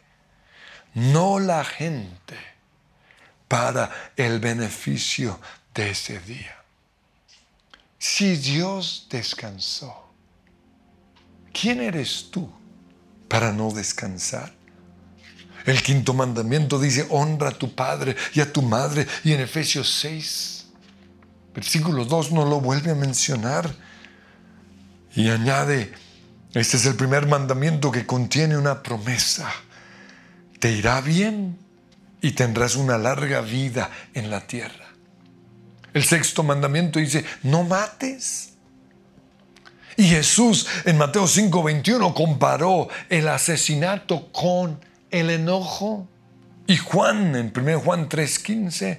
no 0.96 1.40
la 1.40 1.64
gente, 1.64 2.36
para 3.48 4.12
el 4.16 4.40
beneficio 4.40 5.40
de 5.74 5.92
ese 5.92 6.20
día. 6.20 6.56
Si 7.98 8.36
Dios 8.36 9.08
descansó, 9.10 10.10
¿quién 11.54 11.82
eres 11.82 12.30
tú 12.32 12.52
para 13.28 13.52
no 13.52 13.72
descansar? 13.72 14.54
El 15.66 15.82
quinto 15.82 16.14
mandamiento 16.14 16.80
dice, 16.80 17.08
honra 17.10 17.50
a 17.50 17.58
tu 17.58 17.74
padre 17.74 18.16
y 18.34 18.42
a 18.42 18.52
tu 18.52 18.62
madre. 18.62 19.08
Y 19.24 19.34
en 19.34 19.42
Efesios 19.42 19.90
6, 20.02 20.66
versículo 21.56 22.06
2 22.06 22.32
no 22.32 22.46
lo 22.46 22.62
vuelve 22.62 22.92
a 22.92 22.96
mencionar. 22.96 23.74
Y 25.16 25.30
añade, 25.30 25.92
este 26.54 26.78
es 26.78 26.86
el 26.86 26.96
primer 26.96 27.26
mandamiento 27.26 27.92
que 27.92 28.06
contiene 28.06 28.58
una 28.58 28.84
promesa. 28.84 29.52
Te 30.60 30.72
irá 30.72 31.02
bien 31.02 31.58
y 32.26 32.32
tendrás 32.32 32.76
una 32.76 32.98
larga 32.98 33.42
vida 33.42 33.92
en 34.16 34.32
la 34.32 34.48
tierra. 34.48 34.88
El 35.94 36.04
sexto 36.04 36.42
mandamiento 36.42 36.98
dice, 36.98 37.24
no 37.44 37.62
mates. 37.62 38.54
Y 39.96 40.06
Jesús 40.06 40.66
en 40.86 40.98
Mateo 40.98 41.28
5:21 41.28 42.16
comparó 42.16 42.88
el 43.10 43.28
asesinato 43.28 44.32
con 44.32 44.84
el 45.12 45.30
enojo. 45.30 46.10
Y 46.66 46.78
Juan 46.78 47.36
en 47.36 47.54
1 47.56 47.80
Juan 47.82 48.10
3:15 48.10 48.98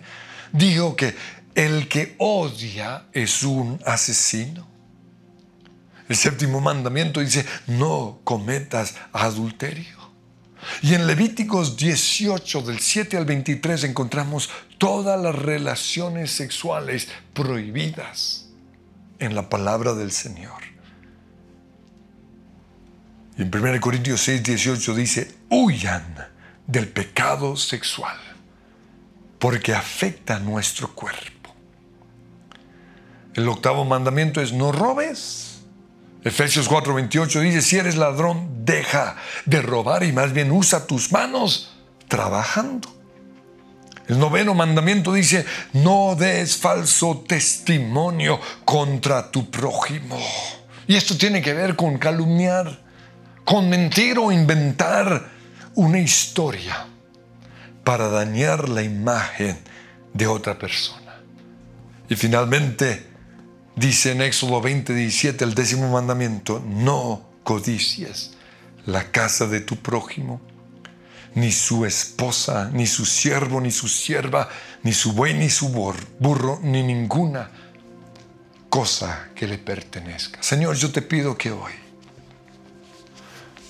dijo 0.53 0.95
que 0.95 1.17
el 1.57 1.89
que 1.89 2.15
odia 2.19 3.07
es 3.13 3.43
un 3.43 3.81
asesino. 3.85 4.69
El 6.09 6.15
séptimo 6.15 6.61
mandamiento 6.61 7.19
dice, 7.19 7.45
no 7.67 8.21
cometas 8.23 8.95
adulterio. 9.13 9.96
Y 10.83 10.95
en 10.95 11.07
Levíticos 11.07 11.77
18, 11.77 12.63
del 12.63 12.81
7 12.81 13.17
al 13.17 13.25
23, 13.25 13.85
encontramos 13.85 14.51
todas 14.79 15.21
las 15.21 15.35
relaciones 15.35 16.31
sexuales 16.31 17.09
prohibidas 17.33 18.49
en 19.19 19.35
la 19.35 19.49
palabra 19.49 19.95
del 19.95 20.13
Señor. 20.13 20.63
Y 23.39 23.43
en 23.43 23.55
1 23.55 23.81
Corintios 23.81 24.21
6, 24.23 24.43
18 24.43 24.95
dice, 24.95 25.35
huyan 25.51 26.17
del 26.67 26.89
pecado 26.89 27.57
sexual, 27.57 28.17
porque 29.39 29.75
afecta 29.75 30.37
a 30.37 30.41
nuestro 30.41 30.95
cuerpo. 30.95 31.55
El 33.35 33.49
octavo 33.49 33.85
mandamiento 33.85 34.41
es 34.41 34.53
no 34.53 34.73
robes. 34.73 35.56
Efesios 36.27 36.69
4, 36.69 36.93
28 36.93 37.41
dice, 37.41 37.63
si 37.63 37.77
eres 37.77 37.95
ladrón, 37.95 38.65
deja 38.65 39.15
de 39.45 39.63
robar 39.63 40.03
y 40.03 40.11
más 40.11 40.33
bien 40.33 40.51
usa 40.51 40.85
tus 40.85 41.13
manos 41.13 41.73
trabajando. 42.09 42.93
El 44.09 44.19
noveno 44.19 44.53
mandamiento 44.53 45.13
dice, 45.13 45.47
no 45.73 46.17
des 46.19 46.57
falso 46.57 47.25
testimonio 47.29 48.41
contra 48.65 49.31
tu 49.31 49.49
prójimo. 49.53 50.19
Y 50.89 50.97
esto 50.97 51.17
tiene 51.17 51.41
que 51.41 51.55
ver 51.55 51.77
con 51.77 51.97
calumniar 51.97 52.81
con 53.45 53.71
mentir 53.71 54.19
o 54.19 54.33
inventar 54.33 55.29
una 55.77 56.01
historia 56.01 56.87
para 57.85 58.09
dañar 58.09 58.69
la 58.69 58.83
imagen 58.83 59.61
de 60.13 60.27
otra 60.27 60.59
persona. 60.59 61.21
Y 62.09 62.17
finalmente 62.17 63.15
dice 63.77 64.13
en 64.13 64.23
Éxodo 64.23 64.61
20, 64.61 64.95
17 64.95 65.45
el 65.45 65.55
décimo 65.55 65.91
mandamiento, 65.91 66.63
no 66.67 67.23
codicies 67.45 68.33
la 68.87 69.11
casa 69.13 69.47
de 69.47 69.61
tu 69.61 69.77
prójimo, 69.77 70.41
ni 71.35 71.53
su 71.53 71.85
esposa, 71.85 72.71
ni 72.73 72.87
su 72.87 73.05
siervo, 73.05 73.61
ni 73.61 73.71
su 73.71 73.89
sierva, 73.89 74.49
ni 74.83 74.93
su 74.93 75.13
buey, 75.13 75.35
ni 75.35 75.51
su 75.51 75.69
burro, 75.69 76.59
ni 76.63 76.83
ninguna 76.83 77.51
cosa 78.71 79.29
que 79.35 79.47
le 79.47 79.59
pertenezca. 79.59 80.43
Señor, 80.43 80.77
yo 80.77 80.91
te 80.91 81.03
pido 81.03 81.37
que 81.37 81.51
hoy 81.51 81.73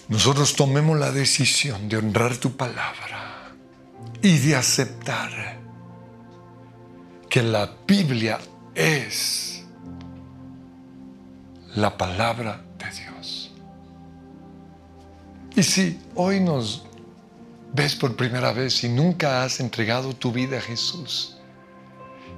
nosotros 0.08 0.54
tomemos 0.54 0.98
la 0.98 1.10
decisión 1.10 1.88
de 1.88 1.96
honrar 1.96 2.36
tu 2.36 2.56
palabra 2.56 3.52
y 4.22 4.38
de 4.38 4.54
aceptar 4.54 5.58
que 7.28 7.42
la 7.42 7.74
Biblia 7.86 8.38
es 8.74 9.45
la 11.76 11.96
palabra 11.96 12.62
de 12.78 12.90
Dios. 12.90 13.52
Y 15.54 15.62
si 15.62 16.00
hoy 16.14 16.40
nos 16.40 16.84
ves 17.72 17.94
por 17.94 18.16
primera 18.16 18.52
vez 18.52 18.82
y 18.82 18.88
nunca 18.88 19.44
has 19.44 19.60
entregado 19.60 20.14
tu 20.14 20.32
vida 20.32 20.58
a 20.58 20.60
Jesús, 20.60 21.36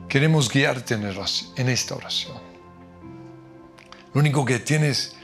queremos 0.09 0.51
guiarte 0.51 0.94
en 0.94 1.68
esta 1.68 1.94
oración. 1.94 2.37
Lo 4.12 4.20
único 4.20 4.44
que 4.44 4.59
tienes 4.59 5.14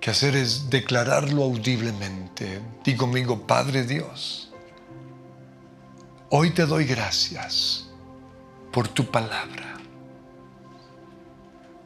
que 0.00 0.10
hacer 0.10 0.36
es 0.36 0.70
declararlo 0.70 1.42
audiblemente. 1.42 2.60
Di 2.84 2.94
conmigo, 2.94 3.46
Padre 3.46 3.84
Dios, 3.84 4.52
hoy 6.30 6.50
te 6.50 6.66
doy 6.66 6.84
gracias 6.84 7.88
por 8.72 8.86
tu 8.86 9.06
palabra. 9.06 9.74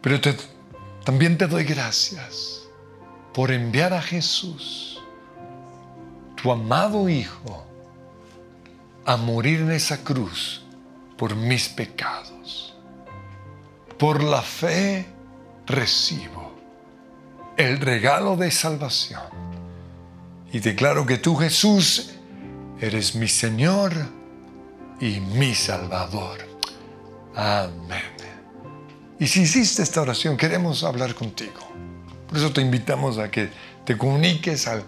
Pero 0.02 0.20
también 1.04 1.38
te 1.38 1.46
doy 1.46 1.64
gracias 1.64 2.62
por 3.32 3.50
enviar 3.50 3.92
a 3.92 4.02
Jesús, 4.02 5.00
tu 6.40 6.50
amado 6.50 7.08
Hijo, 7.08 7.64
a 9.04 9.16
morir 9.16 9.60
en 9.60 9.72
esa 9.72 10.04
cruz 10.04 10.62
por 11.16 11.34
mis 11.34 11.68
pecados. 11.68 12.74
Por 13.98 14.22
la 14.22 14.42
fe 14.42 15.06
recibo 15.66 16.54
el 17.56 17.78
regalo 17.78 18.36
de 18.36 18.50
salvación. 18.50 19.22
Y 20.52 20.60
declaro 20.60 21.06
que 21.06 21.18
tú, 21.18 21.36
Jesús, 21.36 22.14
eres 22.80 23.14
mi 23.14 23.28
Señor 23.28 23.92
y 25.00 25.20
mi 25.20 25.54
Salvador. 25.54 26.38
Amén. 27.34 28.19
Y 29.20 29.28
si 29.28 29.42
hiciste 29.42 29.82
esta 29.82 30.00
oración, 30.00 30.36
queremos 30.36 30.82
hablar 30.82 31.14
contigo. 31.14 31.60
Por 32.28 32.38
eso 32.38 32.52
te 32.52 32.60
invitamos 32.60 33.18
a 33.18 33.30
que 33.30 33.50
te 33.84 33.96
comuniques 33.96 34.66
al 34.66 34.82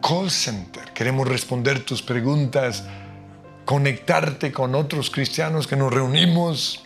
call 0.00 0.30
center. 0.30 0.92
Queremos 0.92 1.26
responder 1.26 1.84
tus 1.84 2.02
preguntas, 2.02 2.84
conectarte 3.64 4.52
con 4.52 4.76
otros 4.76 5.10
cristianos 5.10 5.66
que 5.66 5.74
nos 5.74 5.92
reunimos 5.92 6.84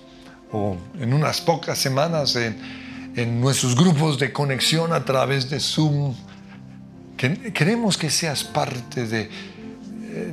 o 0.50 0.78
en 0.98 1.12
unas 1.12 1.42
pocas 1.42 1.76
semanas 1.76 2.36
en 2.36 2.82
en 3.16 3.40
nuestros 3.40 3.76
grupos 3.76 4.18
de 4.18 4.32
conexión 4.32 4.92
a 4.92 5.05
través 5.05 5.50
de 5.50 5.61
Zoom. 5.61 6.14
Queremos 7.16 7.96
que 7.96 8.11
seas 8.11 8.42
parte 8.42 9.07
de, 9.07 9.30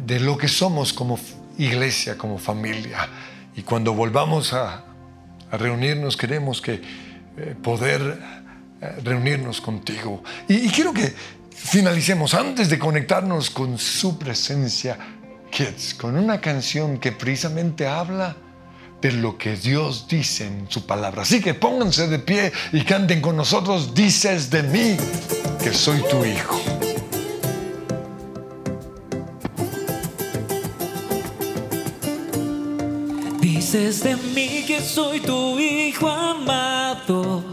de 0.06 0.20
lo 0.20 0.38
que 0.38 0.48
somos 0.48 0.94
como 0.94 1.20
iglesia, 1.58 2.18
como 2.18 2.38
familia. 2.38 3.08
Y 3.56 3.62
cuando 3.62 3.94
volvamos 3.94 4.54
a, 4.54 4.86
reunirnos, 5.58 6.18
queremos 6.18 6.62
que 6.62 6.74
eh, 6.74 7.56
poder 7.62 8.20
eh, 8.82 8.96
reunirnos 9.04 9.62
contigo. 9.62 10.24
Y, 10.48 10.70
quiero 10.70 10.94
que 10.94 11.14
finalicemos 11.52 12.34
antes 12.34 12.70
de 12.70 12.80
conectarnos 12.80 13.50
con 13.50 13.78
su 13.78 14.18
presencia, 14.18 14.98
Kids, 15.52 15.96
con 15.96 16.18
una 16.18 16.40
canción 16.40 17.00
que 17.00 17.12
precisamente 17.12 17.88
habla 17.88 18.36
de 19.02 19.12
lo 19.14 19.38
que 19.38 19.56
Dios 19.56 20.08
dice 20.08 20.48
en 20.48 20.66
su 20.70 20.86
palabra. 20.86 21.22
Así 21.24 21.42
que 21.42 21.54
pónganse 21.54 22.08
de 22.08 22.20
pie 22.20 22.52
y 22.72 22.84
canten 22.84 23.22
con 23.22 23.36
nosotros, 23.36 23.94
dices 23.94 24.50
de 24.50 24.64
mí 24.64 24.98
que 25.64 25.74
soy 25.74 26.02
tu 26.10 26.26
hijo. 26.26 26.79
Dices 33.60 34.02
de 34.04 34.16
mí 34.16 34.64
que 34.66 34.80
soy 34.80 35.20
tu 35.20 35.60
hijo 35.60 36.08
amado. 36.08 37.44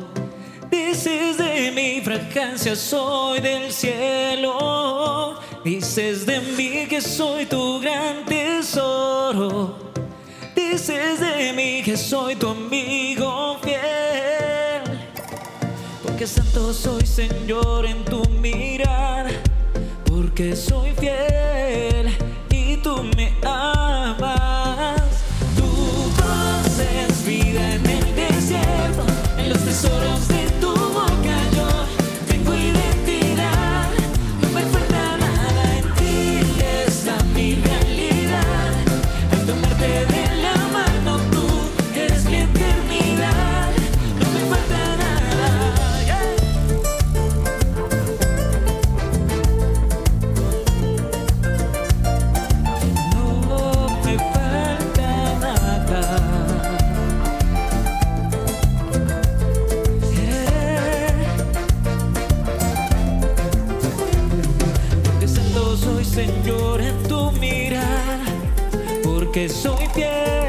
Dices 0.71 1.37
de 1.37 1.73
mi 1.73 2.01
fragancia 2.01 2.77
soy 2.77 3.41
del 3.41 3.73
cielo. 3.73 5.41
Dices 5.65 6.25
de 6.25 6.41
mí 6.57 6.87
que 6.89 7.01
soy 7.01 7.47
tu 7.47 7.81
gran 7.81 8.25
tesoro. 8.25 9.93
Dices 10.55 11.19
de 11.19 11.53
mí 11.53 11.83
que 11.83 11.97
soy 11.97 12.37
tu 12.37 12.51
amigo 12.51 13.59
fiel. 13.65 14.83
Porque 16.05 16.25
santo 16.29 16.73
soy 16.73 17.05
Señor 17.05 17.85
en 17.85 18.05
tu 18.05 18.25
mirar. 18.41 19.27
Porque 20.05 20.55
soy 20.55 20.93
fiel 20.93 22.17
y 22.49 22.77
tú 22.77 23.03
me 23.17 23.35
amas. 23.43 23.76
Tesoros 29.87 30.29
de 30.29 30.46
soy 65.87 66.05
Señor 66.05 66.81
en 66.81 67.03
tu 67.05 67.31
mirar, 67.33 68.19
porque 69.05 69.49
soy 69.49 69.87
fiel. 69.95 70.46